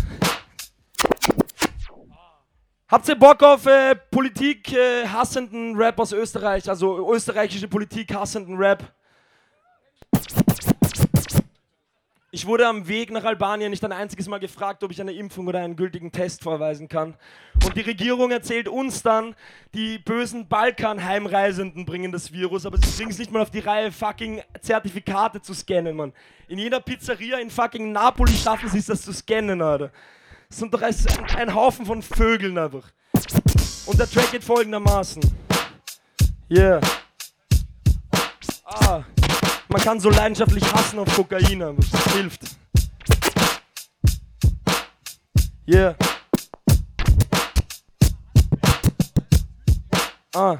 Habt 2.94 3.08
ihr 3.08 3.16
Bock 3.16 3.42
auf 3.42 3.66
äh, 3.66 3.96
Politik 3.96 4.72
äh, 4.72 5.04
hassenden 5.08 5.74
Rap 5.74 5.98
aus 5.98 6.12
Österreich? 6.12 6.70
Also 6.70 7.12
österreichische 7.12 7.66
Politik 7.66 8.14
hassenden 8.14 8.56
Rap? 8.56 8.84
Ich 12.30 12.46
wurde 12.46 12.68
am 12.68 12.86
Weg 12.86 13.10
nach 13.10 13.24
Albanien 13.24 13.70
nicht 13.70 13.84
ein 13.84 13.90
einziges 13.90 14.28
Mal 14.28 14.38
gefragt, 14.38 14.84
ob 14.84 14.92
ich 14.92 15.00
eine 15.00 15.10
Impfung 15.10 15.48
oder 15.48 15.58
einen 15.58 15.74
gültigen 15.74 16.12
Test 16.12 16.44
vorweisen 16.44 16.86
kann. 16.86 17.16
Und 17.64 17.76
die 17.76 17.80
Regierung 17.80 18.30
erzählt 18.30 18.68
uns 18.68 19.02
dann, 19.02 19.34
die 19.74 19.98
bösen 19.98 20.46
Balkan-Heimreisenden 20.46 21.84
bringen 21.86 22.12
das 22.12 22.32
Virus, 22.32 22.64
aber 22.64 22.78
sie 22.78 22.96
bringen 22.96 23.10
es 23.10 23.18
nicht 23.18 23.32
mal 23.32 23.42
auf 23.42 23.50
die 23.50 23.58
Reihe, 23.58 23.90
fucking 23.90 24.40
Zertifikate 24.60 25.42
zu 25.42 25.52
scannen, 25.52 25.96
Mann. 25.96 26.12
In 26.46 26.60
jeder 26.60 26.78
Pizzeria 26.78 27.38
in 27.38 27.50
fucking 27.50 27.90
Napoli 27.90 28.34
schaffen 28.34 28.68
sie 28.68 28.78
es, 28.78 28.86
das 28.86 29.02
zu 29.02 29.12
scannen, 29.12 29.60
Alter. 29.60 29.90
Das 30.48 30.58
sind 30.58 30.72
doch 30.72 30.82
ein, 30.82 30.94
ein 31.36 31.54
Haufen 31.54 31.86
von 31.86 32.02
Vögeln 32.02 32.56
einfach. 32.58 32.84
Und 33.86 33.98
der 33.98 34.08
Track 34.08 34.30
geht 34.32 34.44
folgendermaßen. 34.44 35.22
Yeah. 36.50 36.80
Ah. 38.64 39.02
Man 39.68 39.80
kann 39.82 39.98
so 40.00 40.10
leidenschaftlich 40.10 40.64
hassen 40.72 40.98
auf 40.98 41.14
Kokain, 41.14 41.62
aber 41.62 41.78
es 41.78 42.12
hilft. 42.12 42.42
Yeah. 45.66 45.96
Ah. 50.34 50.58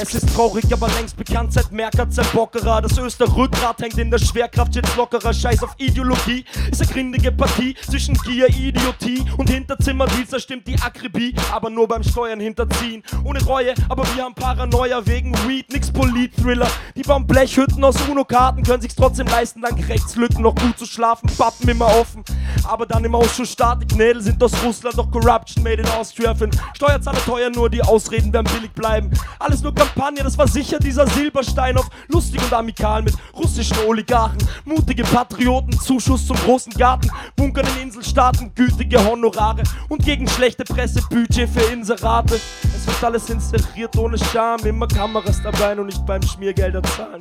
Es 0.00 0.14
ist 0.14 0.34
traurig, 0.34 0.64
aber 0.72 0.88
längst 0.88 1.16
bekannt 1.16 1.52
seit 1.52 1.70
Merker 1.72 2.08
Zerbockerer. 2.10 2.82
Das 2.82 2.98
Österrückgrat 2.98 3.80
hängt 3.80 3.96
in 3.96 4.10
der 4.10 4.18
Schwerkraft, 4.18 4.74
jetzt 4.74 4.94
lockerer. 4.96 5.32
Scheiß 5.32 5.62
auf 5.62 5.74
Ideologie, 5.78 6.44
ist 6.70 6.82
eine 6.82 6.90
grindige 6.90 7.32
Partie 7.32 7.74
zwischen 7.88 8.14
Gier, 8.14 8.48
Idiotie 8.48 9.24
und 9.36 9.48
Hinterzimmerdienst. 9.48 10.32
Da 10.32 10.38
stimmt 10.38 10.66
die 10.66 10.78
Akribie, 10.80 11.34
aber 11.52 11.70
nur 11.70 11.88
beim 11.88 12.02
Steuern 12.02 12.40
hinterziehen. 12.40 13.02
Ohne 13.24 13.42
Reue, 13.44 13.74
aber 13.88 14.04
wir 14.14 14.24
haben 14.24 14.34
Paranoia 14.34 15.06
wegen 15.06 15.32
Weed, 15.48 15.72
nix 15.72 15.90
Polit-Thriller. 15.90 16.68
Die 16.96 17.02
bauen 17.02 17.26
Blechhütten 17.26 17.82
aus 17.84 17.96
UNO-Karten, 18.08 18.62
können 18.62 18.82
sich's 18.82 18.96
trotzdem 18.96 19.26
leisten, 19.28 19.62
dank 19.62 19.88
Rechtslücken 19.88 20.42
noch 20.42 20.54
gut 20.56 20.78
zu 20.78 20.86
schlafen. 20.86 21.30
Pappen 21.38 21.68
immer 21.68 21.86
offen, 21.86 22.24
aber 22.64 22.84
dann 22.84 23.04
im 23.04 23.14
Ausschuss 23.14 23.52
Statikknädel 23.52 24.22
sind 24.22 24.42
aus 24.42 24.52
Russland 24.64 24.98
doch 24.98 25.10
Corruption 25.10 25.62
made 25.62 25.82
in 25.82 25.88
Austria. 25.88 26.34
Steuerzahler 26.74 27.24
teuer, 27.24 27.50
nur 27.50 27.70
die 27.70 27.82
Ausreden 27.82 28.32
werden 28.32 28.50
billig 28.52 28.72
bleiben. 28.72 29.10
Alles 29.38 29.62
nur 29.62 29.74
das 30.22 30.36
war 30.36 30.48
sicher 30.48 30.78
dieser 30.78 31.06
Silberstein 31.06 31.76
auf 31.76 31.88
lustig 32.08 32.42
und 32.42 32.52
amikal 32.52 33.02
mit 33.02 33.14
russischen 33.34 33.76
Oligarchen. 33.86 34.38
Mutige 34.64 35.04
Patrioten, 35.04 35.78
Zuschuss 35.78 36.26
zum 36.26 36.36
großen 36.36 36.72
Garten, 36.72 37.10
Bunkern 37.36 37.66
in 37.76 37.84
Inselstaaten, 37.84 38.52
gütige 38.54 39.04
Honorare 39.04 39.62
und 39.88 40.04
gegen 40.04 40.28
schlechte 40.28 40.64
Presse 40.64 41.00
Budget 41.08 41.48
für 41.48 41.72
Inserate. 41.72 42.34
Es 42.34 42.86
wird 42.86 43.04
alles 43.04 43.30
inseriert 43.30 43.96
ohne 43.96 44.18
Scham, 44.18 44.60
immer 44.64 44.88
Kameras 44.88 45.40
dabei 45.42 45.78
und 45.78 45.86
nicht 45.86 46.04
beim 46.06 46.22
Schmiergelder 46.22 46.82
zahlen. 46.82 47.20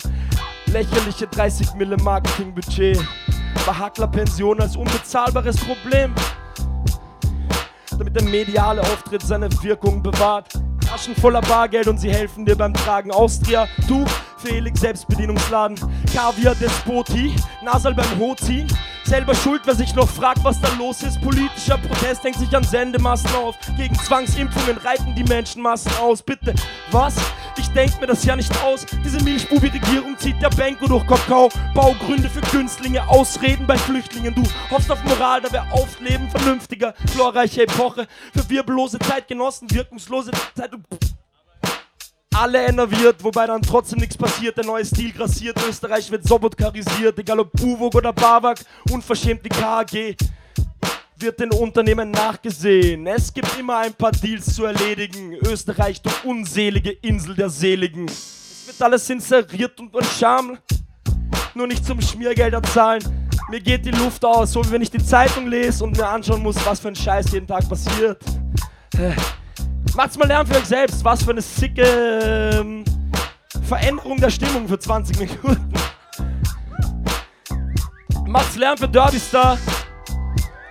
Lächerliche 0.68 1.28
30 1.28 1.74
Mille 1.76 1.98
Marketingbudget. 1.98 3.00
Bei 3.66 4.08
Pension 4.08 4.60
als 4.60 4.76
unbezahlbares 4.76 5.58
Problem 5.58 6.14
damit 7.98 8.16
der 8.16 8.24
mediale 8.24 8.82
Auftritt 8.82 9.22
seine 9.22 9.50
Wirkung 9.62 10.02
bewahrt. 10.02 10.54
Taschen 10.94 11.16
voller 11.16 11.42
Bargeld 11.42 11.88
und 11.88 11.98
sie 11.98 12.12
helfen 12.12 12.46
dir 12.46 12.56
beim 12.56 12.72
Tragen. 12.72 13.10
Austria, 13.10 13.68
du, 13.88 14.06
Felix, 14.38 14.80
Selbstbedienungsladen. 14.80 15.76
Kaviar, 16.14 16.54
Despoti, 16.54 17.36
Nasal 17.64 17.96
beim 17.96 18.20
Hochziehen. 18.20 18.68
Selber 19.14 19.36
schuld, 19.36 19.62
wer 19.66 19.76
sich 19.76 19.94
noch 19.94 20.10
fragt, 20.10 20.44
was 20.44 20.60
da 20.60 20.70
los 20.80 21.04
ist. 21.04 21.22
Politischer 21.22 21.78
Protest 21.78 22.24
hängt 22.24 22.38
sich 22.38 22.56
an 22.56 22.64
Sendemasten 22.64 23.32
auf. 23.36 23.56
Gegen 23.78 23.94
Zwangsimpfungen 23.94 24.76
reiten 24.78 25.14
die 25.14 25.24
Menschenmassen 25.24 25.92
aus. 26.02 26.24
Bitte, 26.24 26.56
was? 26.90 27.14
Ich 27.56 27.68
denk 27.74 28.02
mir 28.02 28.08
das 28.08 28.26
ja 28.26 28.36
nicht 28.36 28.52
aus. 28.64 28.88
Diese 29.06 29.24
Milchbubi-Regierung 29.24 30.18
zieht 30.18 30.42
der 30.42 30.50
Benko 30.50 30.88
durch 30.88 31.06
Kakao. 31.06 31.50
Baugründe 31.76 32.28
für 32.28 32.42
Günstlinge, 32.42 33.08
Ausreden 33.08 33.68
bei 33.68 33.78
Flüchtlingen. 33.78 34.34
Du 34.34 34.42
hoffst 34.72 34.90
auf 34.90 35.04
Moral, 35.04 35.42
da 35.42 35.52
wär 35.52 35.72
Aufleben 35.72 36.28
vernünftiger. 36.32 36.96
Chlorreiche 37.14 37.66
Epoche 37.66 38.08
für 38.36 38.50
wirbellose 38.50 38.98
Zeitgenossen, 38.98 39.70
wirkungslose 39.70 40.32
Zeit. 40.56 40.72
Alle 42.34 42.66
enerviert, 42.66 43.24
wobei 43.24 43.46
dann 43.46 43.62
trotzdem 43.62 44.00
nichts 44.00 44.18
passiert. 44.18 44.58
Der 44.58 44.66
neue 44.66 44.84
Stil 44.84 45.12
grassiert, 45.12 45.58
Österreich 45.68 46.10
wird 46.10 46.28
sobotkarisiert. 46.28 47.18
Egal 47.20 47.40
ob 47.40 47.52
Buwog 47.52 47.94
oder 47.96 48.12
Bawak, 48.12 48.60
unverschämt 48.90 49.46
die 49.46 49.50
KAG 49.50 50.16
wird 51.24 51.40
den 51.40 51.52
Unternehmen 51.52 52.12
nachgesehen. 52.12 53.08
Es 53.08 53.34
gibt 53.34 53.58
immer 53.58 53.78
ein 53.78 53.94
paar 53.94 54.12
Deals 54.12 54.54
zu 54.54 54.66
erledigen. 54.66 55.34
Österreich, 55.36 56.02
du 56.02 56.10
unselige 56.26 56.92
Insel 56.92 57.36
der 57.36 57.50
Seligen. 57.50 58.06
Es 58.06 58.64
wird 58.68 58.82
alles 58.82 59.10
inseriert 59.10 59.80
und 59.80 59.96
ein 59.96 60.04
Scham. 60.20 60.58
Nur 61.56 61.68
nicht 61.68 61.86
zum 61.86 62.02
Schmiergelder 62.02 62.62
zahlen. 62.64 63.02
Mir 63.50 63.62
geht 63.62 63.86
die 63.86 63.92
Luft 63.92 64.24
aus, 64.26 64.52
so 64.52 64.66
wie 64.66 64.72
wenn 64.72 64.82
ich 64.82 64.92
die 64.92 65.04
Zeitung 65.04 65.48
lese 65.48 65.84
und 65.84 65.96
mir 65.96 66.08
anschauen 66.08 66.42
muss, 66.42 66.56
was 66.66 66.80
für 66.80 66.90
ein 66.90 66.96
Scheiß 66.96 67.32
jeden 67.32 67.48
Tag 67.48 67.68
passiert. 67.70 68.22
Macht's 69.96 70.18
mal 70.18 70.28
lernen 70.28 70.48
für 70.50 70.58
euch 70.58 70.66
selbst, 70.66 71.06
was 71.06 71.24
für 71.24 71.32
eine 71.32 71.42
sicke 71.42 71.84
ähm, 71.84 72.84
Veränderung 73.64 74.18
der 74.18 74.32
Stimmung 74.32 74.68
für 74.68 74.80
20 74.80 75.20
Minuten. 75.20 75.74
Macht's 78.26 78.56
lernen 78.56 78.78
für 78.78 78.88
Derby 78.88 79.20
Star. 79.20 79.58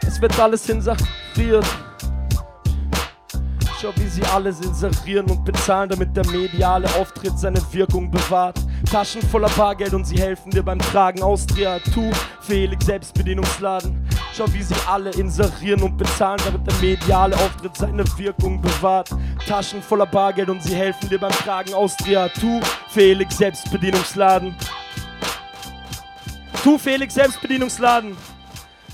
Es 0.04 0.20
wird 0.20 0.37
alles 0.40 0.68
inseriert. 0.68 1.64
Schau, 3.80 3.92
wie 3.96 4.08
sie 4.08 4.24
alles 4.24 4.61
inserieren 4.61 5.30
und 5.30 5.44
bezahlen, 5.44 5.88
damit 5.90 6.16
der 6.16 6.26
mediale 6.26 6.88
Auftritt 6.96 7.38
seine 7.38 7.61
Wirkung 7.72 8.11
bewahrt. 8.11 8.58
Taschen 8.90 9.22
voller 9.22 9.50
Bargeld 9.50 9.94
und 9.94 10.04
sie 10.04 10.20
helfen 10.20 10.50
dir 10.50 10.64
beim 10.64 10.80
Tragen. 10.80 11.22
Austria, 11.22 11.78
Tu, 11.94 12.11
Felix, 12.40 12.85
Selbstbedienungsladen. 12.87 14.01
Schau, 14.34 14.50
wie 14.54 14.62
sie 14.62 14.74
alle 14.86 15.10
inserieren 15.10 15.82
und 15.82 15.98
bezahlen, 15.98 16.40
damit 16.44 16.66
der 16.66 16.74
mediale 16.76 17.36
Auftritt 17.36 17.76
seine 17.76 18.04
Wirkung 18.16 18.62
bewahrt. 18.62 19.10
Taschen 19.46 19.82
voller 19.82 20.06
Bargeld 20.06 20.48
und 20.48 20.62
sie 20.62 20.74
helfen 20.74 21.10
dir 21.10 21.18
beim 21.18 21.32
Tragen. 21.32 21.74
Austria, 21.74 22.28
Tu, 22.30 22.60
Felix, 22.88 23.36
Selbstbedienungsladen. 23.36 24.56
Tu, 26.62 26.78
Felix, 26.78 27.12
Selbstbedienungsladen. 27.12 28.16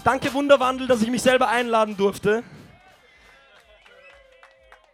Danke 0.02 0.32
Wunderwandel, 0.34 0.88
dass 0.88 1.02
ich 1.02 1.10
mich 1.10 1.22
selber 1.22 1.48
einladen 1.48 1.96
durfte. 1.96 2.42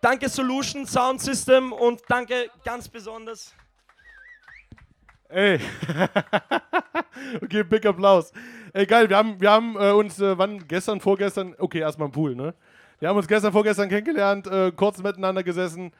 Danke 0.02 0.28
Solution 0.28 0.87
Sound 0.87 1.22
System 1.22 1.72
und 1.72 2.02
danke 2.09 2.50
ganz 2.64 2.87
besonders. 2.87 3.54
Ey. 5.35 5.59
okay, 7.42 7.64
big 7.64 7.85
Applaus. 7.85 8.33
Ey, 8.73 8.87
geil, 8.87 9.09
wir 9.09 9.16
haben, 9.16 9.40
wir 9.40 9.51
haben 9.51 9.75
äh, 9.75 9.90
uns, 9.90 10.20
äh, 10.20 10.38
wann, 10.38 10.64
gestern, 10.68 11.01
vorgestern, 11.01 11.57
okay, 11.59 11.81
erstmal 11.81 12.07
im 12.07 12.12
Pool, 12.12 12.37
ne? 12.37 12.55
Wir 13.01 13.09
haben 13.09 13.16
uns 13.16 13.27
gestern, 13.27 13.51
vorgestern 13.51 13.88
kennengelernt, 13.88 14.47
äh, 14.47 14.70
kurz 14.70 15.03
miteinander 15.03 15.42
gesessen. 15.42 15.90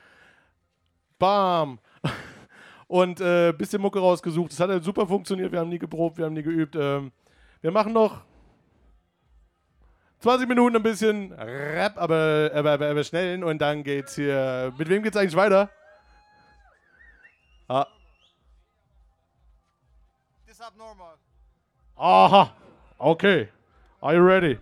Bam. 1.19 1.81
Und 2.87 3.21
äh, 3.21 3.53
bisschen 3.53 3.83
Mucke 3.83 3.99
rausgesucht. 3.99 4.53
Das 4.53 4.61
hat 4.61 4.71
halt 4.71 4.85
super 4.85 5.05
funktioniert. 5.05 5.51
Wir 5.51 5.59
haben 5.59 5.69
nie 5.69 5.81
geprobt, 5.81 6.17
wir 6.17 6.27
haben 6.27 6.35
nie 6.35 6.45
geübt. 6.45 6.77
Ähm, 6.77 7.11
wir 7.61 7.73
machen 7.73 7.93
noch 7.93 8.21
20 10.21 10.49
Minuten 10.49 10.77
ein 10.77 10.83
bisschen 10.85 11.33
Rap, 11.33 11.95
aber, 11.97 12.53
aber, 12.55 12.71
aber, 12.71 12.89
aber 12.89 13.03
schnellen 13.03 13.43
und 13.43 13.61
dann 13.61 13.83
geht's 13.83 14.15
hier. 14.15 14.73
Mit 14.79 14.89
wem 14.89 15.03
geht's 15.03 15.17
eigentlich 15.17 15.35
weiter? 15.35 15.71
Ah. 17.67 17.89
This 20.65 20.73
abnormal. 20.73 21.19
Aha. 21.99 22.55
Okay. 22.99 23.49
Are 24.03 24.15
you 24.15 24.21
ready? 24.21 24.59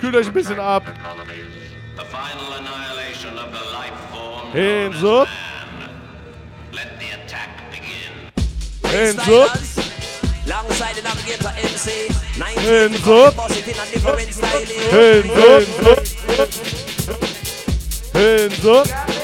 Kühlt 0.00 0.16
euch 0.16 0.26
ein 0.26 0.32
bisschen 0.32 0.58
ab. 0.58 0.84
Hands 4.52 5.04
up. 5.04 5.28
Hands 8.84 9.28
up. 9.28 9.50
Alongside 10.46 10.96
the 10.96 11.02
navigator 11.02 11.52
MC, 11.56 12.08
Hands 12.56 13.08
up. 13.08 13.36
boss 13.36 13.56
it 13.56 13.68
in 13.68 13.74
a. 13.74 13.84
Hands 14.90 15.46
up. 15.46 16.48
Hands 18.14 18.66
up. 18.66 19.17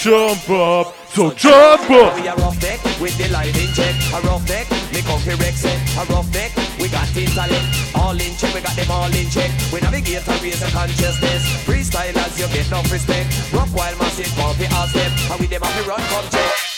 Jump 0.00 0.48
up. 0.48 0.94
So 1.08 1.30
jump 1.32 1.90
up. 1.90 2.14
We 2.16 2.26
a 2.26 2.34
rough 2.36 2.58
deck 2.60 2.80
with 3.00 3.16
the 3.18 3.26
in 3.26 3.70
check. 3.74 3.94
A 4.14 4.20
rough 4.26 4.46
deck, 4.46 4.70
me 4.92 5.02
comfy 5.02 5.34
Rex 5.36 5.60
set. 5.60 5.76
A 5.98 6.12
rough 6.12 6.30
deck, 6.32 6.52
we 6.80 6.88
got 6.88 7.14
intellect. 7.14 7.68
All 7.94 8.16
in 8.16 8.34
check, 8.36 8.54
we 8.54 8.60
got 8.60 8.76
them 8.76 8.90
all 8.90 9.12
in 9.12 9.28
check. 9.28 9.50
We 9.72 9.80
navigate 9.80 10.26
and 10.26 10.42
raise 10.42 10.60
the 10.60 10.70
consciousness. 10.70 11.42
Freestylers, 11.66 12.38
you 12.38 12.46
get 12.54 12.66
enough 12.68 12.90
respect. 12.90 13.28
Rock 13.52 13.68
while 13.68 13.96
massive, 13.98 14.34
bumpy 14.36 14.66
all 14.74 14.86
step. 14.86 15.12
And 15.30 15.40
we 15.40 15.46
them 15.46 15.62
have 15.62 15.82
to 15.82 15.88
run, 15.88 16.00
come 16.00 16.28
check. 16.30 16.69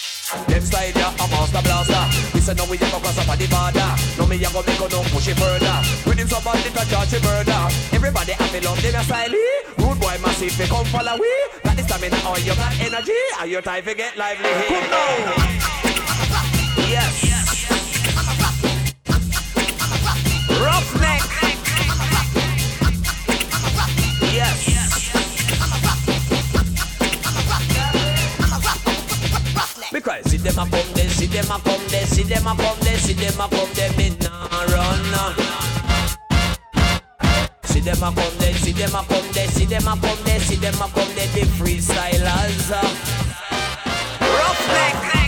Them 0.49 0.63
style 0.63 0.93
ya 0.97 1.09
a 1.13 1.25
master 1.29 1.63
blaster. 1.63 2.05
We 2.33 2.41
say 2.41 2.55
no 2.55 2.65
we 2.71 2.77
a 2.77 2.87
go 2.89 2.99
cross 2.99 3.19
up 3.19 3.39
the 3.39 3.47
border. 3.49 3.91
No 4.19 4.27
me 4.27 4.37
a 4.41 4.49
go 4.51 4.63
make 4.65 4.81
no 4.81 5.01
push 5.13 5.29
it 5.29 5.37
further. 5.37 5.77
With 6.07 6.19
him 6.19 6.29
somebody 6.29 6.71
to 6.73 6.85
charge 6.89 7.13
it 7.13 7.23
murder. 7.23 7.63
Everybody 7.93 8.33
have 8.33 8.65
love 8.65 8.81
them 8.81 8.95
a 8.95 9.03
style. 9.05 9.35
Rude 9.79 10.01
boy 10.01 10.17
massive, 10.25 10.57
they 10.57 10.67
come 10.67 10.87
follow 10.87 11.17
we. 11.21 11.33
Got 11.65 11.77
the 11.77 11.83
stamina 11.83 12.19
or 12.29 12.39
you 12.41 12.55
got 12.55 12.73
energy. 12.81 13.21
Are 13.39 13.47
your 13.47 13.63
time 13.63 13.85
to 13.85 13.95
get 13.95 14.17
lively 14.17 14.49
here? 14.49 14.69
Come 14.69 14.91
now. 14.91 15.63
Yes. 16.89 17.25
Yes. 17.25 17.63
Them 30.43 30.59
a 30.59 30.71
come 30.71 30.93
there, 30.95 31.09
see 31.09 31.27
them 31.27 31.51
a 31.51 31.61
come 31.61 31.81
there, 31.89 32.07
see 32.07 32.23
them 32.25 32.47
a 32.47 32.57
come 32.57 32.79
there, 32.81 32.99
see 32.99 33.13
them 33.13 33.41
a 33.41 33.49
come 33.49 33.69
there, 33.75 33.93
me 33.97 34.11
nah 34.21 34.65
run. 34.73 35.05
See 37.65 37.81
them 37.81 38.03
a 38.03 38.13
come 38.13 38.39
there, 38.39 38.55
see 38.55 38.73
them 38.73 38.95
a 38.95 39.05
come 39.05 39.33
there, 39.33 39.49
see 39.49 39.65
them 39.65 39.87
a 39.87 39.97
come 40.01 40.25
there, 40.25 40.41
see 40.41 40.57
them 40.57 40.75
a 40.75 40.89
come 40.89 41.15
there, 41.15 41.29
the 41.29 41.43
freestylers. 41.57 42.71
Roughneck. 44.21 44.95
Roughneck. 45.05 45.22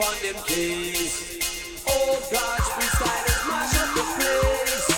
On 0.00 0.14
them 0.22 0.42
keys. 0.46 1.82
Oh 1.86 2.18
up 2.30 3.90
the 3.94 4.04
place. 4.16 4.88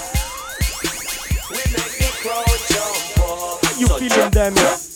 We 1.51 1.57
make 1.73 1.95
the 1.99 2.11
crowd 2.23 2.59
jump 2.71 3.19
up. 3.29 3.59
You 3.79 3.87
So 3.87 3.95
feeling 3.99 4.31
them? 4.31 4.94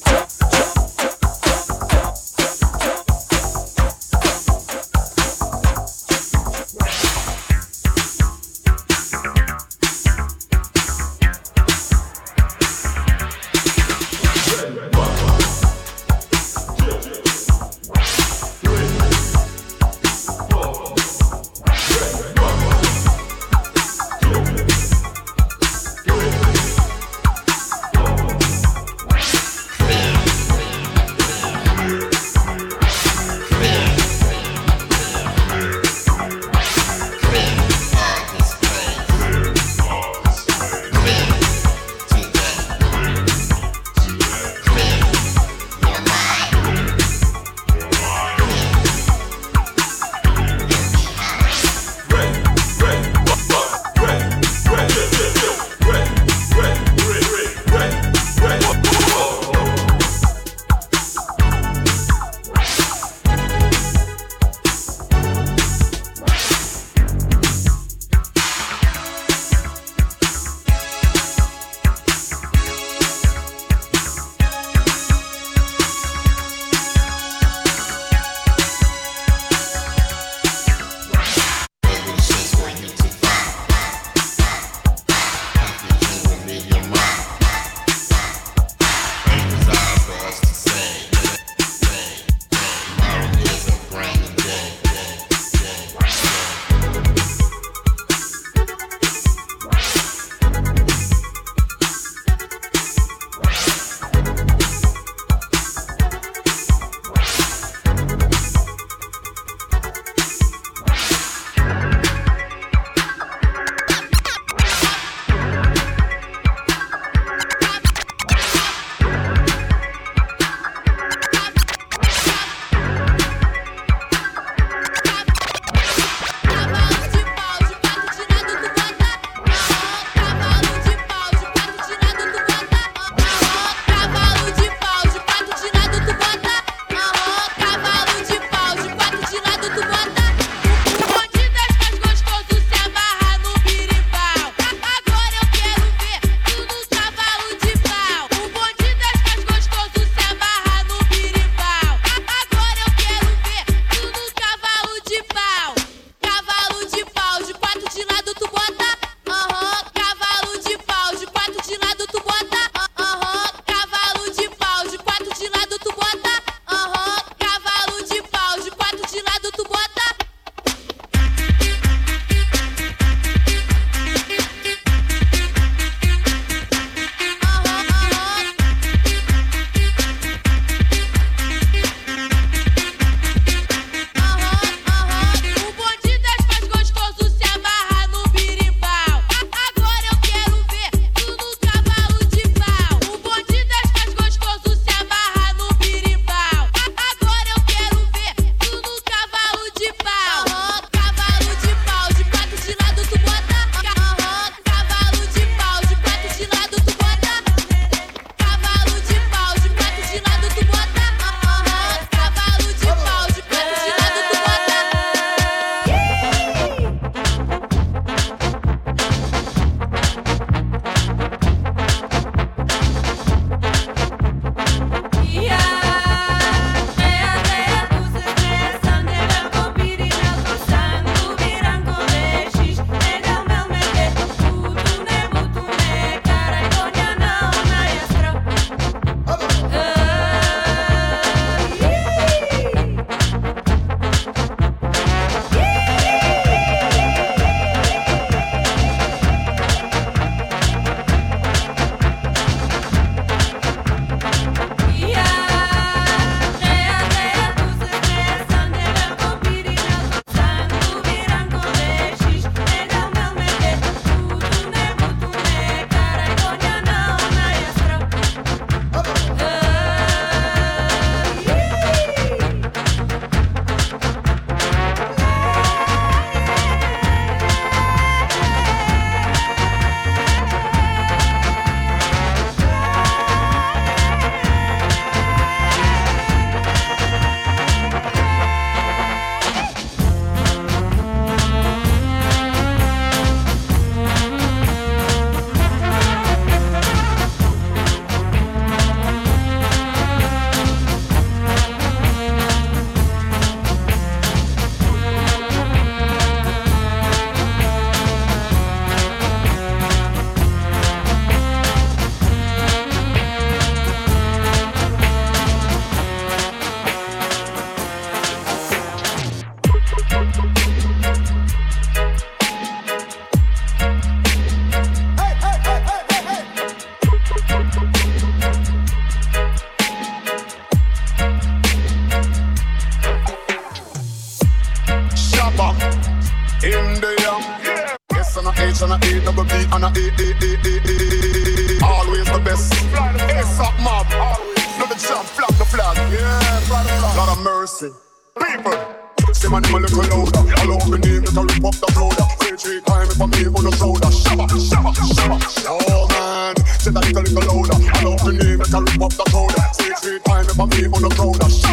step 351.58 351.64
up 351.64 351.74
the 351.74 352.00
road. 352.00 352.14
Say 352.40 352.56
three 352.56 352.80
times 352.82 353.16
for 353.16 353.26
me 353.26 353.46
on 353.46 353.64
the 353.64 353.72
shoulder. 353.76 354.08
Shabba, 354.08 354.46
shabba, 354.48 354.92
shabba. 354.94 355.38
Oh 355.68 356.06
man, 356.08 356.56
say 356.78 356.90
that 356.90 357.04
little 357.06 357.22
little 357.22 357.56
louder. 357.56 357.78
I 357.94 358.02
love 358.02 358.24
the 358.24 358.32
name 358.32 358.58
that 358.58 358.68
can 358.70 358.84
rip 358.84 359.02
up 359.02 359.12
the 359.12 359.24
crowd. 359.30 359.74
Say 359.74 359.92
three 360.02 360.18
times 360.20 360.54
for 360.54 360.66
me 360.66 360.86
on 360.86 361.02
the 361.02 361.10
shoulder. 361.14 361.67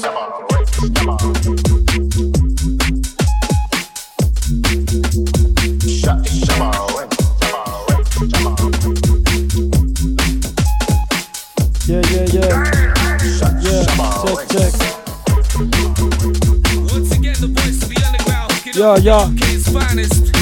With 0.00 0.28
UK's 19.08 19.68
finest. 19.68 20.32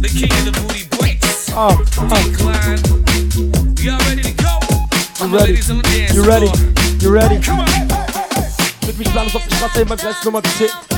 The 0.00 0.08
king 0.08 0.32
of 0.32 0.44
the 0.44 0.52
booty 0.60 0.86
breaks. 0.96 1.50
Ah, 1.52 1.76
ah, 1.98 2.22
Decline. 2.30 2.78
Y'all 3.78 3.98
ready 4.08 4.22
to 4.22 4.32
go? 4.42 4.58
you 5.24 5.34
ready? 5.34 5.52
ladies 5.52 5.70
on 5.70 5.78
the 5.78 5.82
dance 5.82 6.14
You 6.14 6.24
ready? 6.24 6.50
You 7.00 7.10
ready? 7.10 7.40
Come 7.40 7.60
on. 7.60 7.91
Mit 9.02 9.08
mich 9.08 9.14
planen 9.14 9.34
auf 9.34 9.42
die 9.48 9.56
Straße, 9.56 9.80
immer 9.82 9.96
Gleis 9.96 10.24
Nummer 10.24 10.40
10. 10.44 10.91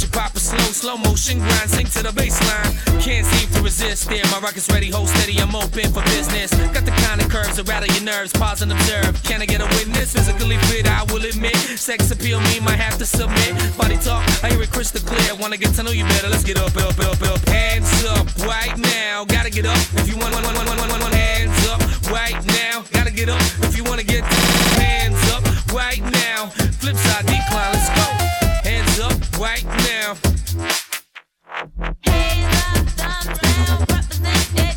That 0.00 0.06
you 0.06 0.12
pop 0.16 0.32
it 0.34 0.40
slow, 0.40 0.72
slow 0.72 0.96
motion 0.96 1.38
grind, 1.44 1.68
sink 1.68 1.92
to 1.92 2.02
the 2.02 2.08
baseline. 2.08 2.72
Can't 3.04 3.26
seem 3.26 3.50
to 3.52 3.60
resist 3.60 4.08
there. 4.08 4.24
My 4.32 4.40
rocket's 4.40 4.64
ready, 4.72 4.88
hold 4.88 5.08
steady, 5.08 5.36
I'm 5.36 5.54
open 5.54 5.92
for 5.92 6.00
business. 6.16 6.48
Got 6.72 6.88
the 6.88 6.96
kind 7.04 7.20
of 7.20 7.28
curves 7.28 7.56
that 7.60 7.68
rattle 7.68 7.92
your 7.92 8.04
nerves, 8.08 8.32
pause 8.32 8.62
and 8.62 8.72
observe. 8.72 9.22
Can 9.24 9.42
I 9.42 9.46
get 9.46 9.60
a 9.60 9.68
witness? 9.76 10.14
Physically 10.16 10.56
fit, 10.72 10.88
I 10.88 11.04
will 11.12 11.20
admit. 11.20 11.54
Sex 11.76 12.10
appeal, 12.10 12.40
me 12.40 12.60
might 12.60 12.80
have 12.80 12.96
to 12.96 13.04
submit. 13.04 13.52
Body 13.76 13.98
talk, 14.00 14.24
I 14.42 14.48
hear 14.48 14.62
it 14.62 14.70
crystal 14.72 15.04
clear. 15.04 15.36
Wanna 15.36 15.58
get 15.58 15.74
to 15.76 15.82
know 15.82 15.92
you 15.92 16.04
better, 16.16 16.30
let's 16.30 16.44
get 16.44 16.56
up, 16.56 16.74
up, 16.80 16.96
up, 16.96 17.20
up. 17.20 17.40
Hands 17.50 18.04
up 18.16 18.24
right 18.48 18.72
now. 18.78 19.26
Gotta 19.26 19.50
get 19.50 19.66
up 19.66 19.76
if 20.00 20.08
you 20.08 20.16
want. 20.16 20.32
Hands 20.32 21.66
up 21.68 21.80
right 22.08 22.40
now. 22.56 22.84
Gotta 22.90 23.12
get 23.12 23.28
up 23.28 23.42
if 23.68 23.76
you 23.76 23.84
wanna 23.84 24.04
get 24.04 24.24
hands 24.80 25.20
up 25.28 25.44
right 25.74 26.00
now. 26.24 26.46
Flip 26.80 26.96
side 26.96 27.26
decline, 27.26 27.72
let's 27.74 27.88
go 27.92 28.39
up 29.00 29.38
right 29.38 29.64
now. 29.64 30.14
Represent 33.88 34.56
that 34.56 34.76